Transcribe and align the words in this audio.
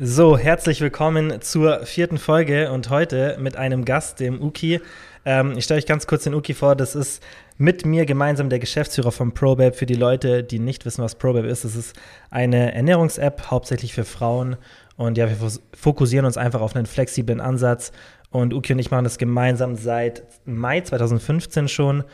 So, 0.00 0.38
herzlich 0.38 0.80
willkommen 0.80 1.40
zur 1.40 1.84
vierten 1.84 2.18
Folge 2.18 2.70
und 2.70 2.88
heute 2.88 3.36
mit 3.40 3.56
einem 3.56 3.84
Gast, 3.84 4.20
dem 4.20 4.40
Uki. 4.40 4.80
Ähm, 5.24 5.58
ich 5.58 5.64
stelle 5.64 5.78
euch 5.78 5.86
ganz 5.86 6.06
kurz 6.06 6.22
den 6.22 6.34
Uki 6.34 6.54
vor. 6.54 6.76
Das 6.76 6.94
ist 6.94 7.20
mit 7.56 7.84
mir 7.84 8.06
gemeinsam 8.06 8.48
der 8.48 8.60
Geschäftsführer 8.60 9.10
von 9.10 9.32
ProBab. 9.32 9.74
Für 9.74 9.86
die 9.86 9.96
Leute, 9.96 10.44
die 10.44 10.60
nicht 10.60 10.86
wissen, 10.86 11.02
was 11.02 11.16
ProBab 11.16 11.46
ist, 11.46 11.64
das 11.64 11.74
ist 11.74 11.96
eine 12.30 12.72
Ernährungs-App, 12.74 13.50
hauptsächlich 13.50 13.92
für 13.92 14.04
Frauen. 14.04 14.56
Und 14.96 15.18
ja, 15.18 15.28
wir 15.28 15.50
fokussieren 15.74 16.26
uns 16.26 16.36
einfach 16.36 16.60
auf 16.60 16.76
einen 16.76 16.86
flexiblen 16.86 17.40
Ansatz. 17.40 17.90
Und 18.30 18.54
Uki 18.54 18.74
und 18.74 18.78
ich 18.78 18.92
machen 18.92 19.02
das 19.02 19.18
gemeinsam 19.18 19.74
seit 19.74 20.22
Mai 20.44 20.80
2015 20.80 21.66
schon. 21.66 22.04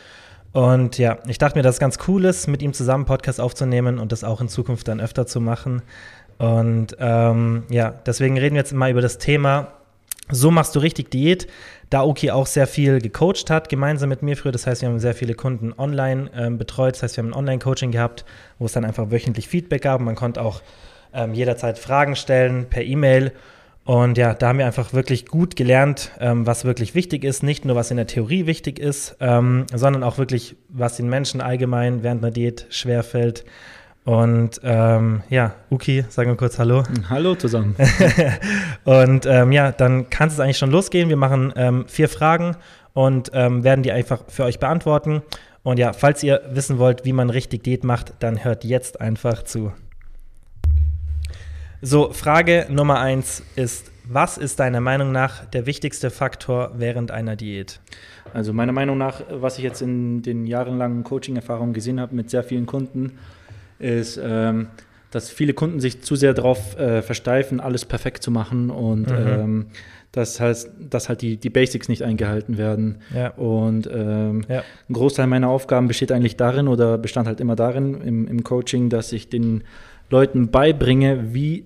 Und 0.54 0.98
ja, 0.98 1.18
ich 1.26 1.38
dachte 1.38 1.58
mir, 1.58 1.64
dass 1.64 1.74
es 1.74 1.80
ganz 1.80 1.98
cool 2.06 2.24
ist, 2.24 2.46
mit 2.46 2.62
ihm 2.62 2.72
zusammen 2.72 3.06
Podcast 3.06 3.40
aufzunehmen 3.40 3.98
und 3.98 4.12
das 4.12 4.22
auch 4.22 4.40
in 4.40 4.48
Zukunft 4.48 4.86
dann 4.86 5.00
öfter 5.00 5.26
zu 5.26 5.40
machen. 5.40 5.82
Und 6.38 6.96
ähm, 6.98 7.64
ja, 7.68 7.90
deswegen 8.06 8.38
reden 8.38 8.54
wir 8.54 8.60
jetzt 8.60 8.72
mal 8.72 8.90
über 8.90 9.00
das 9.00 9.18
Thema, 9.18 9.68
so 10.30 10.50
machst 10.50 10.74
du 10.74 10.80
richtig 10.80 11.10
Diät, 11.10 11.46
da 11.90 12.02
Oki 12.02 12.30
auch 12.30 12.46
sehr 12.46 12.66
viel 12.66 13.00
gecoacht 13.00 13.50
hat, 13.50 13.68
gemeinsam 13.68 14.08
mit 14.08 14.22
mir 14.22 14.36
früher. 14.36 14.52
Das 14.52 14.66
heißt, 14.66 14.82
wir 14.82 14.88
haben 14.88 14.98
sehr 14.98 15.14
viele 15.14 15.34
Kunden 15.34 15.72
online 15.76 16.30
ähm, 16.34 16.58
betreut. 16.58 16.94
Das 16.94 17.02
heißt, 17.02 17.16
wir 17.16 17.22
haben 17.22 17.30
ein 17.30 17.38
Online-Coaching 17.38 17.92
gehabt, 17.92 18.24
wo 18.58 18.66
es 18.66 18.72
dann 18.72 18.84
einfach 18.84 19.10
wöchentlich 19.10 19.48
Feedback 19.48 19.82
gab. 19.82 20.00
Man 20.00 20.14
konnte 20.14 20.42
auch 20.42 20.62
ähm, 21.12 21.34
jederzeit 21.34 21.78
Fragen 21.78 22.16
stellen 22.16 22.66
per 22.68 22.82
E-Mail. 22.82 23.32
Und 23.84 24.16
ja, 24.16 24.32
da 24.32 24.48
haben 24.48 24.58
wir 24.58 24.66
einfach 24.66 24.94
wirklich 24.94 25.26
gut 25.26 25.56
gelernt, 25.56 26.10
ähm, 26.18 26.46
was 26.46 26.64
wirklich 26.64 26.94
wichtig 26.94 27.22
ist. 27.22 27.42
Nicht 27.42 27.66
nur, 27.66 27.76
was 27.76 27.90
in 27.90 27.98
der 27.98 28.06
Theorie 28.06 28.46
wichtig 28.46 28.78
ist, 28.78 29.16
ähm, 29.20 29.66
sondern 29.74 30.02
auch 30.02 30.16
wirklich, 30.16 30.56
was 30.70 30.96
den 30.96 31.08
Menschen 31.08 31.42
allgemein 31.42 32.02
während 32.02 32.24
einer 32.24 32.32
Diät 32.32 32.66
schwerfällt. 32.70 33.44
Und 34.04 34.60
ähm, 34.62 35.22
ja, 35.30 35.54
Uki, 35.70 36.04
sagen 36.10 36.30
wir 36.30 36.36
kurz 36.36 36.58
Hallo. 36.58 36.82
Hallo 37.08 37.34
zusammen. 37.34 37.74
und 38.84 39.24
ähm, 39.24 39.50
ja, 39.50 39.72
dann 39.72 40.10
kann 40.10 40.28
es 40.28 40.38
eigentlich 40.38 40.58
schon 40.58 40.70
losgehen. 40.70 41.08
Wir 41.08 41.16
machen 41.16 41.54
ähm, 41.56 41.86
vier 41.88 42.10
Fragen 42.10 42.56
und 42.92 43.30
ähm, 43.32 43.64
werden 43.64 43.82
die 43.82 43.92
einfach 43.92 44.24
für 44.28 44.44
euch 44.44 44.58
beantworten. 44.58 45.22
Und 45.62 45.78
ja, 45.78 45.94
falls 45.94 46.22
ihr 46.22 46.42
wissen 46.50 46.78
wollt, 46.78 47.06
wie 47.06 47.14
man 47.14 47.30
richtig 47.30 47.64
Diät 47.64 47.82
macht, 47.82 48.12
dann 48.18 48.44
hört 48.44 48.64
jetzt 48.64 49.00
einfach 49.00 49.42
zu. 49.42 49.72
So, 51.80 52.12
Frage 52.12 52.66
Nummer 52.68 53.00
eins 53.00 53.42
ist, 53.56 53.90
was 54.06 54.36
ist 54.36 54.60
deiner 54.60 54.82
Meinung 54.82 55.12
nach 55.12 55.46
der 55.46 55.64
wichtigste 55.64 56.10
Faktor 56.10 56.72
während 56.76 57.10
einer 57.10 57.36
Diät? 57.36 57.80
Also 58.34 58.52
meiner 58.52 58.72
Meinung 58.72 58.98
nach, 58.98 59.22
was 59.30 59.56
ich 59.56 59.64
jetzt 59.64 59.80
in 59.80 60.20
den 60.20 60.46
jahrelangen 60.46 61.04
Coaching-Erfahrungen 61.04 61.72
gesehen 61.72 62.00
habe 62.00 62.14
mit 62.14 62.28
sehr 62.28 62.44
vielen 62.44 62.66
Kunden, 62.66 63.18
ist, 63.84 64.20
ähm, 64.22 64.68
dass 65.10 65.30
viele 65.30 65.54
Kunden 65.54 65.78
sich 65.80 66.02
zu 66.02 66.16
sehr 66.16 66.34
darauf 66.34 66.78
äh, 66.78 67.02
versteifen, 67.02 67.60
alles 67.60 67.84
perfekt 67.84 68.22
zu 68.22 68.30
machen 68.30 68.70
und 68.70 69.10
mhm. 69.10 69.26
ähm, 69.26 69.66
das 70.10 70.38
heißt, 70.38 70.70
dass 70.78 71.08
halt 71.08 71.22
die, 71.22 71.36
die 71.38 71.50
Basics 71.50 71.88
nicht 71.88 72.02
eingehalten 72.02 72.56
werden. 72.56 72.98
Ja. 73.12 73.30
Und 73.30 73.90
ähm, 73.92 74.42
ja. 74.48 74.62
ein 74.88 74.92
Großteil 74.92 75.26
meiner 75.26 75.48
Aufgaben 75.48 75.88
besteht 75.88 76.12
eigentlich 76.12 76.36
darin 76.36 76.68
oder 76.68 76.98
bestand 76.98 77.26
halt 77.26 77.40
immer 77.40 77.56
darin 77.56 78.00
im, 78.00 78.28
im 78.28 78.44
Coaching, 78.44 78.90
dass 78.90 79.12
ich 79.12 79.28
den 79.28 79.64
Leuten 80.10 80.52
beibringe, 80.52 81.34
wie 81.34 81.64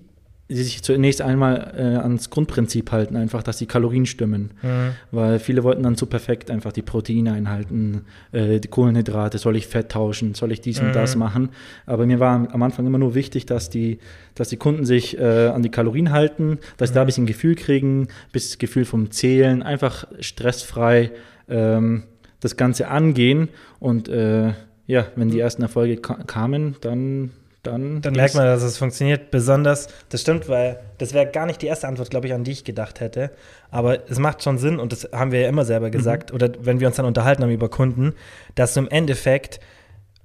sie 0.49 0.63
sich 0.63 0.81
zunächst 0.81 1.21
einmal 1.21 1.73
äh, 1.77 1.97
ans 1.97 2.31
Grundprinzip 2.31 2.91
halten, 2.91 3.15
einfach, 3.15 3.43
dass 3.43 3.57
die 3.57 3.67
Kalorien 3.67 4.07
stimmen. 4.07 4.51
Mhm. 4.63 4.95
Weil 5.11 5.39
viele 5.39 5.63
wollten 5.63 5.83
dann 5.83 5.95
zu 5.95 6.07
perfekt 6.07 6.49
einfach 6.49 6.71
die 6.71 6.81
Proteine 6.81 7.33
einhalten, 7.33 8.05
äh, 8.31 8.59
die 8.59 8.67
Kohlenhydrate, 8.67 9.37
soll 9.37 9.55
ich 9.55 9.67
Fett 9.67 9.89
tauschen, 9.89 10.33
soll 10.33 10.51
ich 10.51 10.59
dies 10.59 10.81
mhm. 10.81 10.87
und 10.87 10.95
das 10.95 11.15
mhm. 11.15 11.19
machen. 11.19 11.49
Aber 11.85 12.07
mir 12.07 12.19
war 12.19 12.51
am 12.51 12.63
Anfang 12.63 12.87
immer 12.87 12.97
nur 12.97 13.13
wichtig, 13.13 13.45
dass 13.45 13.69
die, 13.69 13.99
dass 14.33 14.49
die 14.49 14.57
Kunden 14.57 14.85
sich 14.85 15.19
äh, 15.19 15.47
an 15.47 15.61
die 15.61 15.69
Kalorien 15.69 16.11
halten, 16.11 16.57
dass 16.77 16.89
mhm. 16.89 16.93
sie 16.93 16.95
da 16.95 17.01
ein 17.01 17.05
bisschen 17.05 17.25
Gefühl 17.27 17.53
kriegen, 17.53 18.07
bis 18.31 18.57
Gefühl 18.57 18.85
vom 18.85 19.11
Zählen, 19.11 19.61
einfach 19.61 20.07
stressfrei 20.19 21.11
ähm, 21.47 22.03
das 22.39 22.57
Ganze 22.57 22.87
angehen 22.87 23.49
und 23.79 24.09
äh, 24.09 24.53
ja, 24.87 25.05
wenn 25.15 25.29
die 25.29 25.35
mhm. 25.35 25.41
ersten 25.41 25.61
Erfolge 25.61 25.97
kamen, 25.97 26.75
dann 26.81 27.29
dann. 27.63 28.01
Dann 28.01 28.13
merkt 28.13 28.35
man, 28.35 28.45
dass 28.45 28.63
es 28.63 28.77
funktioniert. 28.77 29.31
Besonders, 29.31 29.87
das 30.09 30.21
stimmt, 30.21 30.47
weil 30.47 30.79
das 30.97 31.13
wäre 31.13 31.27
gar 31.27 31.45
nicht 31.45 31.61
die 31.61 31.67
erste 31.67 31.87
Antwort, 31.87 32.09
glaube 32.09 32.27
ich, 32.27 32.33
an 32.33 32.43
die 32.43 32.51
ich 32.51 32.63
gedacht 32.63 32.99
hätte. 32.99 33.31
Aber 33.71 34.09
es 34.09 34.19
macht 34.19 34.43
schon 34.43 34.57
Sinn, 34.57 34.79
und 34.79 34.91
das 34.91 35.09
haben 35.11 35.31
wir 35.31 35.41
ja 35.41 35.49
immer 35.49 35.65
selber 35.65 35.89
gesagt, 35.89 36.31
mhm. 36.31 36.35
oder 36.35 36.51
wenn 36.61 36.79
wir 36.79 36.87
uns 36.87 36.97
dann 36.97 37.05
unterhalten 37.05 37.43
haben 37.43 37.51
über 37.51 37.69
Kunden, 37.69 38.13
dass 38.55 38.73
du 38.73 38.81
im 38.81 38.89
Endeffekt 38.89 39.59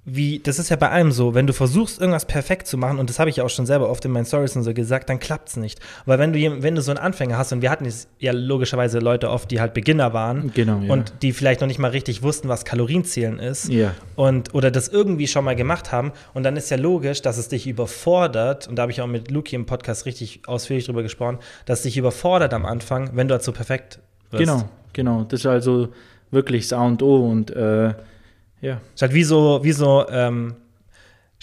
wie, 0.07 0.39
das 0.39 0.59
ist 0.59 0.69
ja 0.69 0.77
bei 0.77 0.91
allem 0.91 1.13
so, 1.13 1.35
wenn 1.35 1.47
du 1.47 1.55
versuchst, 1.55 1.99
irgendwas 1.99 2.27
perfekt 2.27 2.67
zu 2.67 2.77
machen, 2.77 2.99
und 2.99 3.09
das 3.09 3.19
habe 3.19 3.31
ich 3.31 3.37
ja 3.37 3.45
auch 3.45 3.51
schon 3.51 3.65
selber 3.65 3.89
oft 3.89 4.05
in 4.05 4.11
meinen 4.11 4.27
Stories 4.27 4.55
und 4.55 4.63
so 4.63 4.75
gesagt, 4.75 5.09
dann 5.09 5.19
klappt 5.19 5.49
es 5.49 5.57
nicht. 5.57 5.81
Weil 6.05 6.19
wenn 6.19 6.35
du, 6.35 6.63
wenn 6.63 6.75
du 6.75 6.83
so 6.83 6.91
einen 6.91 6.99
Anfänger 6.99 7.39
hast, 7.39 7.53
und 7.53 7.63
wir 7.63 7.71
hatten 7.71 7.91
ja 8.19 8.33
logischerweise 8.33 8.99
Leute 8.99 9.31
oft, 9.31 9.51
die 9.51 9.61
halt 9.61 9.73
Beginner 9.73 10.13
waren 10.13 10.53
genau, 10.55 10.81
ja. 10.81 10.93
und 10.93 11.15
die 11.23 11.33
vielleicht 11.33 11.63
noch 11.63 11.69
nicht 11.69 11.79
mal 11.79 11.91
richtig 11.91 12.23
wussten, 12.23 12.49
was 12.49 12.67
Kalorienzählen 12.67 13.39
ist 13.39 13.69
ja. 13.69 13.95
und 14.15 14.55
oder 14.55 14.71
das 14.71 14.89
irgendwie 14.89 15.27
schon 15.27 15.45
mal 15.45 15.57
gemacht 15.57 15.91
haben, 15.91 16.13
und 16.35 16.43
dann 16.43 16.57
ist 16.57 16.71
ja 16.71 16.77
logisch, 16.77 17.23
dass 17.23 17.39
es 17.39 17.49
dich 17.49 17.67
überfordert, 17.67 18.69
und 18.69 18.77
da 18.77 18.83
habe 18.83 18.93
ich 18.93 19.01
auch 19.01 19.07
mit 19.07 19.31
Luki 19.31 19.57
im 19.57 19.65
Podcast 19.65 20.05
richtig 20.05 20.43
ausführlich 20.47 20.85
drüber 20.85 21.03
gesprochen, 21.03 21.39
dass 21.65 21.79
es 21.79 21.85
dich 21.85 21.97
überfordert 21.97 22.53
am 22.53 22.67
Anfang, 22.67 23.11
wenn 23.15 23.29
du 23.29 23.33
halt 23.33 23.43
so 23.43 23.53
perfekt 23.53 24.01
wirst. 24.31 24.43
Genau, 24.43 24.69
genau. 24.93 25.25
Das 25.25 25.41
ist 25.41 25.47
also 25.47 25.89
wirklich 26.31 26.69
Sound 26.69 27.01
und 27.01 27.09
O 27.09 27.31
und 27.31 27.51
äh 27.57 27.95
ja. 28.65 28.81
Ist 28.95 29.03
halt 29.03 29.13
wie 29.13 29.25
so, 29.25 29.61
wie 29.63 29.73
so 29.73 30.07
ähm, 30.09 30.55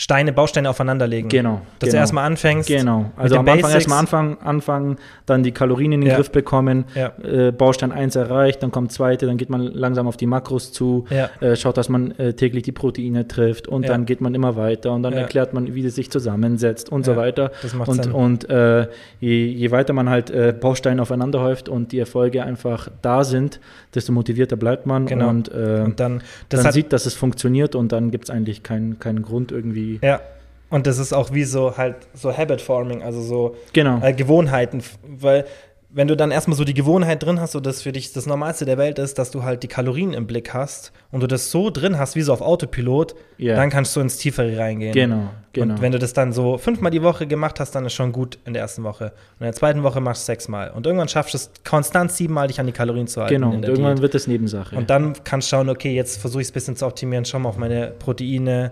Steine, 0.01 0.34
Bausteine 0.34 0.67
aufeinanderlegen. 0.67 1.29
Genau. 1.29 1.62
Dass 1.78 1.89
genau. 1.89 1.91
du 1.91 1.97
erstmal 1.97 2.25
anfängst. 2.25 2.67
Genau. 2.67 3.12
Also 3.16 3.35
am 3.35 3.47
Anfang 3.47 3.72
erstmal 3.72 4.00
anfangen, 4.00 4.38
anfangen, 4.44 4.95
dann 5.28 5.44
die 5.44 5.51
Kalorien 5.51 5.91
in 5.91 6.01
den 6.01 6.09
ja. 6.09 6.16
Griff 6.16 6.31
bekommen, 6.31 6.85
ja. 6.95 7.12
äh, 7.23 7.51
Baustein 7.51 7.91
1 7.91 8.16
erreicht, 8.16 8.63
dann 8.63 8.72
kommt 8.72 8.91
zweite, 8.91 9.28
dann 9.28 9.38
geht 9.38 9.51
man 9.51 9.62
langsam 9.62 10.07
auf 10.07 10.17
die 10.17 10.25
Makros 10.25 10.72
zu, 10.72 11.06
ja. 11.12 11.29
äh, 11.39 11.56
schaut, 11.56 11.78
dass 11.78 11.88
man 11.88 12.17
äh, 12.17 12.34
täglich 12.34 12.63
die 12.63 12.72
Proteine 12.72 13.28
trifft 13.28 13.67
und 13.67 13.88
dann 13.88 14.07
geht 14.07 14.22
man 14.22 14.34
immer 14.34 14.56
weiter 14.56 14.91
und 14.91 15.03
dann 15.03 15.13
erklärt 15.13 15.53
man, 15.53 15.75
wie 15.75 15.85
es 15.85 15.94
sich 15.94 16.09
zusammensetzt 16.09 16.91
und 16.91 17.06
so 17.06 17.16
weiter. 17.16 17.51
Das 17.62 17.75
macht 17.75 17.88
und 17.88 18.03
Sinn. 18.03 18.12
und 18.12 18.50
äh, 18.50 18.88
je, 19.19 19.45
je, 19.45 19.69
weiter 19.69 19.94
man 19.94 20.09
halt 20.09 20.31
äh, 20.31 20.51
Bausteine 20.51 21.00
aufeinander 21.00 21.41
häuft 21.41 21.69
und 21.69 21.91
die 21.91 22.00
Erfolge 22.00 22.44
einfach 22.44 22.89
da 23.03 23.23
sind, 23.23 23.59
desto 23.94 24.13
motivierter 24.13 24.56
bleibt 24.56 24.88
man 24.88 25.06
genau. 25.06 25.29
und, 25.29 25.53
äh, 25.53 25.83
und 25.85 26.00
dann, 26.00 26.23
dann 26.50 26.72
sieht, 26.72 26.91
dass 26.91 27.06
es 27.06 27.13
funktioniert 27.13 27.75
und 27.75 27.91
dann 27.91 28.09
gibt 28.09 28.23
es 28.23 28.29
eigentlich 28.31 28.63
keinen 28.63 28.97
keinen 28.97 29.22
Grund 29.22 29.51
irgendwie 29.51 29.91
ja. 30.02 30.22
Und 30.69 30.88
das 30.88 31.00
ist 31.00 31.12
auch 31.12 31.34
wie 31.34 31.44
so 31.44 31.78
halt 31.78 31.96
so 32.13 32.35
Habit 32.35 32.62
Forming, 32.62 33.03
also 33.03 33.22
so 33.22 33.56
genau. 33.74 34.02
äh, 34.02 34.13
Gewohnheiten, 34.13 34.81
weil 35.03 35.46
wenn 35.94 36.07
du 36.07 36.16
dann 36.16 36.31
erstmal 36.31 36.56
so 36.56 36.63
die 36.63 36.74
Gewohnheit 36.74 37.22
drin 37.24 37.40
hast, 37.40 37.52
so 37.52 37.59
dass 37.59 37.81
für 37.81 37.91
dich 37.91 38.13
das 38.13 38.25
Normalste 38.25 38.66
der 38.66 38.78
Welt 38.78 38.97
ist, 38.97 39.19
dass 39.19 39.31
du 39.31 39.44
halt 39.44 39.63
die 39.63 39.68
Kalorien 39.68 40.13
im 40.13 40.25
Blick 40.25 40.53
hast 40.53 40.91
und 41.12 41.22
du 41.22 41.28
das 41.28 41.51
so 41.51 41.69
drin 41.69 41.97
hast, 41.97 42.16
wie 42.16 42.22
so 42.22 42.31
auf 42.31 42.41
Autopilot, 42.41 43.13
yeah. 43.40 43.56
dann 43.56 43.69
kannst 43.69 43.96
du 43.96 44.00
ins 44.00 44.18
Tiefere 44.18 44.57
reingehen. 44.57 44.94
Genau, 44.94 45.30
genau. 45.51 45.74
Und 45.74 45.81
wenn 45.81 45.91
du 45.91 46.00
das 46.00 46.13
dann 46.13 46.31
so 46.31 46.57
fünfmal 46.57 46.91
die 46.91 47.03
Woche 47.03 47.28
gemacht 47.28 47.59
hast, 47.59 47.75
dann 47.75 47.85
ist 47.85 47.94
schon 47.94 48.13
gut 48.13 48.38
in 48.46 48.53
der 48.53 48.62
ersten 48.62 48.84
Woche. 48.84 49.06
Und 49.06 49.41
in 49.41 49.46
der 49.46 49.53
zweiten 49.53 49.84
Woche 49.84 50.00
machst 50.00 50.24
du 50.24 50.25
sechsmal. 50.28 50.72
Und 50.72 50.85
irgendwann 50.85 51.09
schaffst 51.09 51.34
du 51.34 51.38
es 51.38 51.51
konstant 51.69 52.12
siebenmal, 52.12 52.47
dich 52.47 52.59
an 52.59 52.68
die 52.68 52.72
Kalorien 52.72 53.07
zu 53.07 53.22
halten. 53.22 53.34
Genau, 53.34 53.51
und 53.51 53.66
irgendwann 53.66 53.96
Diät. 53.96 54.01
wird 54.01 54.16
es 54.16 54.28
Nebensache. 54.28 54.75
Und 54.75 54.90
dann 54.90 55.13
kannst 55.25 55.51
du 55.51 55.57
schauen, 55.57 55.69
okay, 55.69 55.94
jetzt 55.94 56.22
versuche 56.22 56.41
ich 56.41 56.47
es 56.47 56.51
ein 56.51 56.53
bisschen 56.53 56.75
zu 56.78 56.85
optimieren, 56.85 57.25
schau 57.25 57.40
mal 57.40 57.50
auf 57.50 57.57
meine 57.57 57.88
Proteine, 58.00 58.72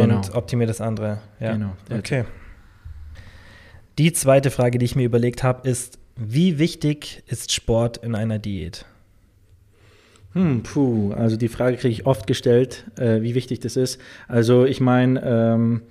genau. 0.00 0.16
und 0.16 0.34
optimiere 0.34 0.68
das 0.68 0.80
andere. 0.80 1.18
Ja. 1.40 1.52
Genau. 1.52 1.72
Okay. 1.90 2.24
Die 3.98 4.12
zweite 4.12 4.50
Frage, 4.50 4.78
die 4.78 4.84
ich 4.84 4.96
mir 4.96 5.04
überlegt 5.04 5.42
habe, 5.42 5.68
ist, 5.68 5.98
wie 6.16 6.58
wichtig 6.58 7.22
ist 7.26 7.52
Sport 7.52 7.98
in 7.98 8.14
einer 8.14 8.38
Diät? 8.38 8.84
Hm, 10.32 10.62
puh, 10.62 11.12
also 11.12 11.36
die 11.36 11.48
Frage 11.48 11.78
kriege 11.78 11.92
ich 11.92 12.06
oft 12.06 12.26
gestellt, 12.26 12.84
äh, 12.96 13.22
wie 13.22 13.34
wichtig 13.34 13.60
das 13.60 13.76
ist. 13.76 13.98
Also 14.28 14.66
ich 14.66 14.80
meine, 14.80 15.22
ähm, 15.24 15.82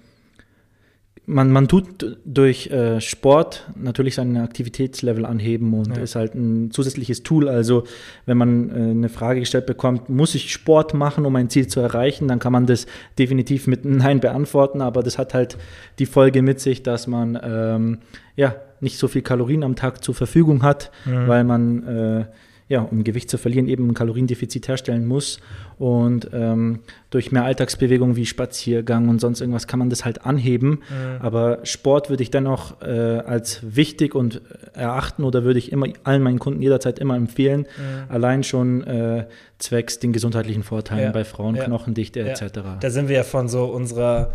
man, 1.27 1.51
man 1.51 1.67
tut 1.67 2.17
durch 2.23 2.67
äh, 2.67 3.01
Sport 3.01 3.69
natürlich 3.75 4.15
seinen 4.15 4.37
Aktivitätslevel 4.37 5.25
anheben 5.25 5.73
und 5.73 5.95
ja. 5.95 6.03
ist 6.03 6.15
halt 6.15 6.35
ein 6.35 6.71
zusätzliches 6.71 7.23
Tool. 7.23 7.49
Also 7.49 7.83
wenn 8.25 8.37
man 8.37 8.69
äh, 8.69 8.73
eine 8.91 9.09
Frage 9.09 9.39
gestellt 9.39 9.65
bekommt, 9.65 10.09
muss 10.09 10.35
ich 10.35 10.51
Sport 10.51 10.93
machen, 10.93 11.25
um 11.25 11.35
ein 11.35 11.49
Ziel 11.49 11.67
zu 11.67 11.79
erreichen, 11.79 12.27
dann 12.27 12.39
kann 12.39 12.53
man 12.53 12.65
das 12.67 12.85
definitiv 13.17 13.67
mit 13.67 13.85
Nein 13.85 14.19
beantworten, 14.19 14.81
aber 14.81 15.01
das 15.01 15.17
hat 15.17 15.33
halt 15.33 15.57
die 15.99 16.05
Folge 16.05 16.41
mit 16.41 16.59
sich, 16.59 16.83
dass 16.83 17.07
man 17.07 17.39
ähm, 17.43 17.99
ja 18.35 18.55
nicht 18.79 18.97
so 18.97 19.07
viel 19.07 19.21
Kalorien 19.21 19.63
am 19.63 19.75
Tag 19.75 20.03
zur 20.03 20.13
Verfügung 20.13 20.61
hat, 20.61 20.91
mhm. 21.05 21.27
weil 21.27 21.43
man 21.43 21.87
äh, 21.87 22.25
ja, 22.67 22.81
um 22.81 23.03
Gewicht 23.03 23.29
zu 23.29 23.37
verlieren, 23.37 23.67
eben 23.67 23.89
ein 23.89 23.93
Kaloriendefizit 23.93 24.67
herstellen 24.67 25.05
muss. 25.05 25.39
Und 25.77 26.29
ähm, 26.33 26.79
durch 27.11 27.31
mehr 27.31 27.43
Alltagsbewegung 27.43 28.15
wie 28.15 28.25
Spaziergang 28.25 29.07
und 29.07 29.19
sonst 29.21 29.41
irgendwas 29.41 29.67
kann 29.67 29.77
man 29.77 29.89
das 29.89 30.03
halt 30.03 30.25
anheben. 30.25 30.69
Mhm. 30.69 31.19
Aber 31.19 31.59
Sport 31.63 32.09
würde 32.09 32.23
ich 32.23 32.31
dennoch 32.31 32.81
äh, 32.81 33.19
als 33.19 33.59
wichtig 33.75 34.15
und 34.15 34.41
erachten 34.73 35.23
oder 35.23 35.43
würde 35.43 35.59
ich 35.59 35.71
immer 35.71 35.87
allen 36.03 36.23
meinen 36.23 36.39
Kunden 36.39 36.61
jederzeit 36.61 36.97
immer 36.97 37.15
empfehlen. 37.15 37.61
Mhm. 37.61 38.11
Allein 38.11 38.43
schon 38.43 38.83
äh, 38.83 39.27
zwecks 39.59 39.99
den 39.99 40.11
gesundheitlichen 40.11 40.63
Vorteilen 40.63 41.03
ja. 41.03 41.11
bei 41.11 41.23
Frauen, 41.23 41.55
ja. 41.55 41.65
Knochendichte 41.65 42.21
ja. 42.21 42.27
etc. 42.27 42.59
Da 42.79 42.89
sind 42.89 43.09
wir 43.09 43.17
ja 43.17 43.23
von 43.23 43.47
so 43.47 43.65
unserer 43.65 44.31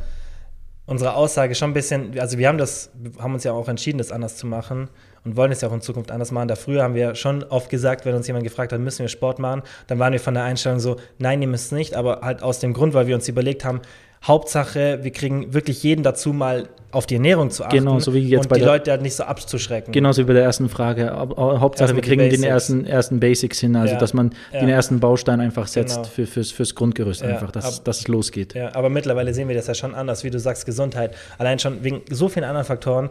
unsere 0.86 1.14
Aussage 1.14 1.54
schon 1.54 1.70
ein 1.70 1.74
bisschen, 1.74 2.18
also 2.18 2.36
wir 2.36 2.48
haben 2.48 2.58
das, 2.58 2.90
haben 3.20 3.34
uns 3.34 3.44
ja 3.44 3.52
auch 3.52 3.68
entschieden, 3.68 3.98
das 3.98 4.10
anders 4.10 4.36
zu 4.36 4.48
machen 4.48 4.88
und 5.24 5.36
wollen 5.36 5.52
es 5.52 5.60
ja 5.60 5.68
auch 5.68 5.72
in 5.72 5.80
Zukunft 5.80 6.10
anders 6.10 6.30
machen. 6.32 6.48
Da 6.48 6.56
früher 6.56 6.82
haben 6.82 6.94
wir 6.94 7.14
schon 7.14 7.44
oft 7.44 7.68
gesagt, 7.70 8.04
wenn 8.06 8.14
uns 8.14 8.26
jemand 8.26 8.44
gefragt 8.44 8.72
hat, 8.72 8.80
müssen 8.80 9.00
wir 9.00 9.08
Sport 9.08 9.38
machen, 9.38 9.62
dann 9.86 9.98
waren 9.98 10.12
wir 10.12 10.20
von 10.20 10.34
der 10.34 10.44
Einstellung 10.44 10.80
so, 10.80 10.96
nein, 11.18 11.42
ihr 11.42 11.48
müsst 11.48 11.72
nicht, 11.72 11.94
aber 11.94 12.20
halt 12.22 12.42
aus 12.42 12.58
dem 12.60 12.72
Grund, 12.72 12.94
weil 12.94 13.06
wir 13.06 13.14
uns 13.14 13.28
überlegt 13.28 13.64
haben, 13.64 13.80
Hauptsache, 14.22 14.98
wir 15.02 15.12
kriegen 15.12 15.54
wirklich 15.54 15.82
jeden 15.82 16.02
dazu, 16.02 16.34
mal 16.34 16.68
auf 16.92 17.06
die 17.06 17.14
Ernährung 17.14 17.50
zu 17.50 17.64
achten. 17.64 17.76
Genau, 17.76 17.98
so 18.00 18.12
wie 18.12 18.18
jetzt 18.18 18.42
und 18.42 18.48
bei 18.50 18.56
die 18.56 18.62
der- 18.62 18.72
Leute 18.72 18.90
halt 18.90 19.00
nicht 19.00 19.14
so 19.14 19.22
abzuschrecken. 19.24 19.92
Genauso 19.92 20.20
wie 20.22 20.26
bei 20.26 20.34
der 20.34 20.42
ersten 20.42 20.68
Frage. 20.68 21.10
Hau- 21.10 21.34
hau- 21.36 21.60
Hauptsache, 21.60 21.94
wir 21.94 22.02
kriegen 22.02 22.28
den 22.28 22.42
ersten, 22.42 22.84
ersten 22.84 23.18
Basics 23.18 23.60
hin, 23.60 23.74
also 23.76 23.94
Ja. 23.94 23.98
dass 23.98 24.12
man 24.12 24.32
Ja. 24.52 24.60
den 24.60 24.68
ersten 24.68 25.00
Baustein 25.00 25.40
einfach 25.40 25.66
setzt 25.68 25.96
Genau. 25.96 26.08
für, 26.08 26.26
fürs, 26.26 26.50
fürs 26.50 26.74
Grundgerüst 26.74 27.22
Ja, 27.22 27.28
einfach, 27.28 27.50
dass, 27.50 27.78
ab- 27.78 27.84
dass 27.84 28.00
es 28.00 28.08
losgeht. 28.08 28.52
Ja, 28.54 28.74
aber 28.74 28.90
mittlerweile 28.90 29.32
sehen 29.32 29.48
wir 29.48 29.54
das 29.56 29.68
ja 29.68 29.74
schon 29.74 29.94
anders, 29.94 30.22
wie 30.22 30.30
du 30.30 30.38
sagst, 30.38 30.66
Gesundheit. 30.66 31.14
Allein 31.38 31.58
schon 31.58 31.82
wegen 31.82 32.02
so 32.10 32.28
vielen 32.28 32.44
anderen 32.44 32.66
Faktoren 32.66 33.08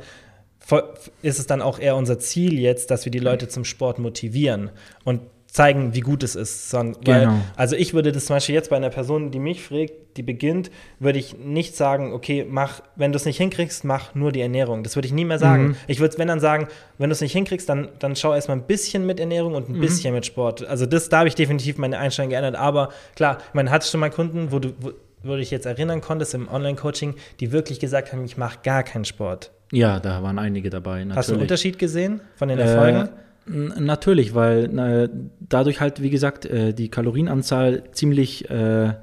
ist 1.21 1.39
es 1.39 1.47
dann 1.47 1.61
auch 1.61 1.79
eher 1.79 1.95
unser 1.95 2.19
Ziel 2.19 2.59
jetzt, 2.59 2.91
dass 2.91 3.05
wir 3.05 3.11
die 3.11 3.19
Leute 3.19 3.47
zum 3.47 3.65
Sport 3.65 3.99
motivieren 3.99 4.69
und 5.03 5.21
zeigen, 5.51 5.95
wie 5.95 6.01
gut 6.01 6.21
es 6.21 6.35
ist. 6.35 6.71
Weil, 6.73 6.93
Genau. 7.03 7.39
also 7.55 7.75
ich 7.75 7.95
würde 7.95 8.11
das 8.11 8.25
zum 8.27 8.35
Beispiel 8.35 8.53
jetzt 8.53 8.69
bei 8.69 8.75
einer 8.75 8.91
Person, 8.91 9.31
die 9.31 9.39
mich 9.39 9.63
fragt, 9.63 9.93
die 10.15 10.21
beginnt, 10.21 10.69
würde 10.99 11.17
ich 11.17 11.37
nicht 11.39 11.75
sagen, 11.75 12.13
okay, 12.13 12.45
mach, 12.47 12.81
wenn 12.95 13.11
du 13.11 13.15
es 13.15 13.25
nicht 13.25 13.37
hinkriegst, 13.37 13.83
mach 13.83 14.13
nur 14.13 14.31
die 14.31 14.41
Ernährung. 14.41 14.83
Das 14.83 14.95
würde 14.95 15.07
ich 15.07 15.13
nie 15.13 15.25
mehr 15.25 15.39
sagen. 15.39 15.69
Mhm. 15.69 15.75
Ich 15.87 15.99
würde, 15.99 16.19
wenn 16.19 16.27
dann 16.27 16.39
sagen, 16.39 16.67
wenn 16.99 17.09
du 17.09 17.13
es 17.13 17.21
nicht 17.21 17.31
hinkriegst, 17.33 17.67
dann, 17.67 17.89
dann 17.97 18.15
schau 18.15 18.35
erstmal 18.35 18.57
ein 18.57 18.63
bisschen 18.67 19.07
mit 19.07 19.19
Ernährung 19.19 19.55
und 19.55 19.69
ein 19.69 19.77
Mhm. 19.77 19.81
bisschen 19.81 20.13
mit 20.13 20.27
Sport. 20.27 20.67
Also 20.67 20.85
das, 20.85 21.09
da 21.09 21.19
habe 21.19 21.27
ich 21.29 21.33
definitiv 21.35 21.79
meine 21.79 21.97
Einstellung 21.97 22.29
geändert. 22.29 22.55
Aber 22.55 22.89
klar, 23.15 23.39
man 23.53 23.71
hat 23.71 23.83
schon 23.83 24.01
mal 24.01 24.11
Kunden, 24.11 24.51
wo 24.51 24.59
du, 24.59 24.73
wo, 24.79 24.91
du 25.23 25.37
dich 25.37 25.49
jetzt 25.49 25.65
erinnern 25.65 26.01
konntest 26.01 26.35
im 26.35 26.47
Online-Coaching, 26.47 27.15
die 27.39 27.51
wirklich 27.51 27.79
gesagt 27.79 28.13
haben, 28.13 28.23
ich 28.23 28.37
mache 28.37 28.59
gar 28.63 28.83
keinen 28.83 29.05
Sport. 29.05 29.49
Ja, 29.71 29.99
da 29.99 30.23
waren 30.23 30.39
einige 30.39 30.69
dabei. 30.69 30.99
Natürlich. 30.99 31.17
Hast 31.17 31.29
du 31.29 31.33
einen 31.33 31.41
Unterschied 31.43 31.79
gesehen 31.79 32.21
von 32.35 32.49
den 32.49 32.59
Erfolgen? 32.59 33.09
Äh, 33.47 33.79
natürlich, 33.81 34.33
weil 34.35 34.77
äh, 34.79 35.09
dadurch 35.47 35.79
halt, 35.81 36.01
wie 36.01 36.09
gesagt, 36.09 36.45
äh, 36.45 36.73
die 36.73 36.89
Kalorienanzahl 36.89 37.83
ziemlich 37.91 38.49
äh, 38.49 38.93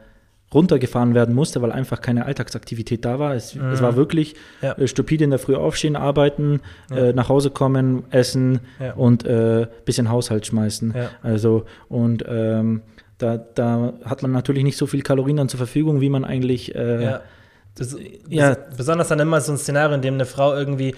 runtergefahren 0.54 1.14
werden 1.14 1.34
musste, 1.34 1.60
weil 1.60 1.72
einfach 1.72 2.00
keine 2.00 2.24
Alltagsaktivität 2.26 3.04
da 3.04 3.18
war. 3.18 3.34
Es, 3.34 3.56
es 3.56 3.82
war 3.82 3.96
wirklich 3.96 4.36
Ja. 4.62 4.72
äh, 4.72 4.86
stupide 4.86 5.24
in 5.24 5.30
der 5.30 5.38
Früh 5.40 5.56
aufstehen, 5.56 5.96
arbeiten, 5.96 6.60
Ja. 6.90 6.96
äh, 6.96 7.12
nach 7.12 7.28
Hause 7.28 7.50
kommen, 7.50 8.04
essen 8.10 8.60
Ja. 8.80 8.94
und 8.94 9.24
äh, 9.26 9.66
bisschen 9.84 10.08
Haushalt 10.08 10.46
schmeißen. 10.46 10.94
Also 11.22 11.64
und 11.88 12.24
ähm, 12.28 12.82
da, 13.18 13.36
da 13.38 13.94
hat 14.04 14.22
man 14.22 14.30
natürlich 14.30 14.62
nicht 14.62 14.76
so 14.76 14.86
viel 14.86 15.02
Kalorien 15.02 15.36
dann 15.38 15.48
zur 15.48 15.58
Verfügung, 15.58 16.00
wie 16.00 16.10
man 16.10 16.24
eigentlich 16.24 16.74
äh, 16.74 17.02
Ja. 17.04 17.20
Das, 17.76 17.96
Ja. 18.28 18.52
bes- 18.52 18.76
Besonders 18.76 19.08
dann 19.08 19.20
immer 19.20 19.40
so 19.40 19.52
ein 19.52 19.58
Szenario, 19.58 19.94
in 19.94 20.02
dem 20.02 20.14
eine 20.14 20.26
Frau 20.26 20.55
irgendwie 20.55 20.94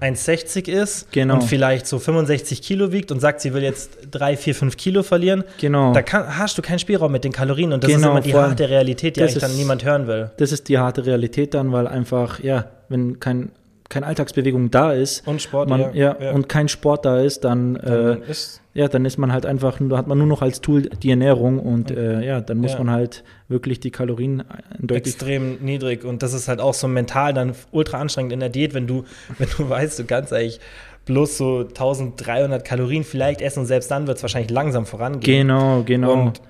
1,60 0.00 0.68
ist 0.68 1.10
Genau. 1.10 1.34
und 1.34 1.42
vielleicht 1.44 1.86
so 1.88 1.98
65 1.98 2.62
Kilo 2.62 2.92
wiegt 2.92 3.10
und 3.10 3.18
sagt, 3.20 3.40
sie 3.40 3.52
will 3.52 3.62
jetzt 3.64 3.98
3, 4.12 4.36
4, 4.36 4.54
5 4.54 4.76
Kilo 4.76 5.02
verlieren. 5.02 5.42
genau. 5.60 5.92
Da 5.92 6.02
kann, 6.02 6.38
hast 6.38 6.56
du 6.56 6.62
keinen 6.62 6.78
Spielraum 6.78 7.10
mit 7.10 7.24
den 7.24 7.32
Kalorien 7.32 7.72
und 7.72 7.82
das 7.82 7.90
Genau, 7.90 8.00
ist 8.00 8.10
immer 8.10 8.20
die 8.20 8.34
harte 8.34 8.68
Realität, 8.68 9.16
die 9.16 9.20
das 9.20 9.30
eigentlich 9.32 9.40
dann 9.42 9.50
ist- 9.52 9.56
niemand 9.58 9.84
hören 9.84 10.06
will. 10.06 10.30
Das 10.36 10.52
ist 10.52 10.68
die 10.68 10.78
harte 10.78 11.04
Realität 11.04 11.52
dann, 11.54 11.72
weil 11.72 11.88
einfach, 11.88 12.38
ja, 12.40 12.66
wenn 12.88 13.18
kein, 13.18 13.50
keine 13.88 14.06
Alltagsbewegung 14.06 14.70
da 14.70 14.92
ist, 14.92 15.26
Und 15.26 15.40
Sport, 15.40 15.68
man, 15.70 15.94
ja, 15.94 16.12
und 16.32 16.48
kein 16.48 16.68
Sport 16.68 17.04
da 17.06 17.20
ist, 17.20 17.44
dann, 17.44 17.74
dann 17.74 18.22
äh, 18.22 18.30
ist, 18.30 18.60
ja, 18.74 18.86
dann 18.86 19.04
ist 19.06 19.16
man 19.18 19.32
halt 19.32 19.46
einfach, 19.46 19.80
hat 19.80 20.06
man 20.06 20.18
nur 20.18 20.26
noch 20.26 20.42
als 20.42 20.60
Tool 20.60 20.82
die 20.82 21.08
Ernährung 21.10 21.58
und 21.58 21.90
äh, 21.90 22.20
ja, 22.24 22.40
dann 22.42 22.58
muss 22.58 22.72
Ja. 22.72 22.78
man 22.78 22.90
halt 22.90 23.24
wirklich 23.48 23.80
die 23.80 23.90
Kalorien 23.90 24.44
deutlich. 24.78 25.14
extrem 25.14 25.56
niedrig 25.64 26.04
und 26.04 26.22
das 26.22 26.34
ist 26.34 26.48
halt 26.48 26.60
auch 26.60 26.74
so 26.74 26.86
mental 26.86 27.32
dann 27.32 27.54
ultra 27.70 27.98
anstrengend 27.98 28.32
in 28.34 28.40
der 28.40 28.50
Diät, 28.50 28.74
wenn 28.74 28.86
du, 28.86 29.04
wenn 29.38 29.48
du 29.56 29.68
weißt, 29.70 29.98
du 29.98 30.04
kannst 30.04 30.32
eigentlich 30.34 30.60
bloß 31.06 31.38
so 31.38 31.60
1300 31.60 32.62
Kalorien 32.64 33.04
vielleicht 33.04 33.40
essen 33.40 33.60
und 33.60 33.66
selbst 33.66 33.90
dann 33.90 34.06
wird 34.06 34.18
es 34.18 34.22
wahrscheinlich 34.22 34.50
langsam 34.50 34.84
vorangehen. 34.84 35.48
Genau, 35.48 35.82
genau. 35.84 36.12
Und- 36.12 36.42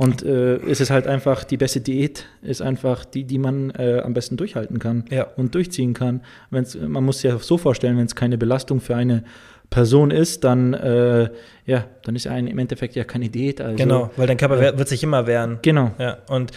Und, 0.00 0.22
äh, 0.22 0.56
es 0.56 0.80
ist 0.80 0.90
halt 0.90 1.06
einfach, 1.06 1.44
die 1.44 1.58
beste 1.58 1.80
Diät 1.80 2.24
ist 2.42 2.62
einfach 2.62 3.04
die, 3.04 3.24
die 3.24 3.38
man 3.38 3.70
äh, 3.70 4.00
am 4.02 4.14
besten 4.14 4.36
durchhalten 4.38 4.78
kann 4.78 5.04
Ja. 5.10 5.26
und 5.36 5.54
durchziehen 5.54 5.92
kann. 5.92 6.22
Wenn's, 6.50 6.74
man 6.74 7.04
muss 7.04 7.20
sich 7.20 7.30
ja 7.30 7.38
so 7.38 7.58
vorstellen, 7.58 7.98
wenn 7.98 8.06
es 8.06 8.14
keine 8.16 8.38
Belastung 8.38 8.80
für 8.80 8.96
eine 8.96 9.24
Person 9.68 10.10
ist, 10.10 10.42
dann, 10.42 10.72
äh, 10.74 11.28
ja, 11.66 11.84
dann 12.04 12.16
ist 12.16 12.24
ja 12.24 12.32
ein, 12.32 12.46
im 12.46 12.58
Endeffekt 12.58 12.96
ja 12.96 13.04
keine 13.04 13.28
Diät. 13.28 13.60
Also, 13.60 13.76
Genau, 13.76 14.10
weil 14.16 14.26
dein 14.26 14.36
Körper 14.38 14.58
wer- 14.58 14.78
wird 14.78 14.88
sich 14.88 15.02
immer 15.02 15.26
wehren. 15.26 15.58
Genau. 15.62 15.92
Ja, 15.98 16.16
und 16.28 16.50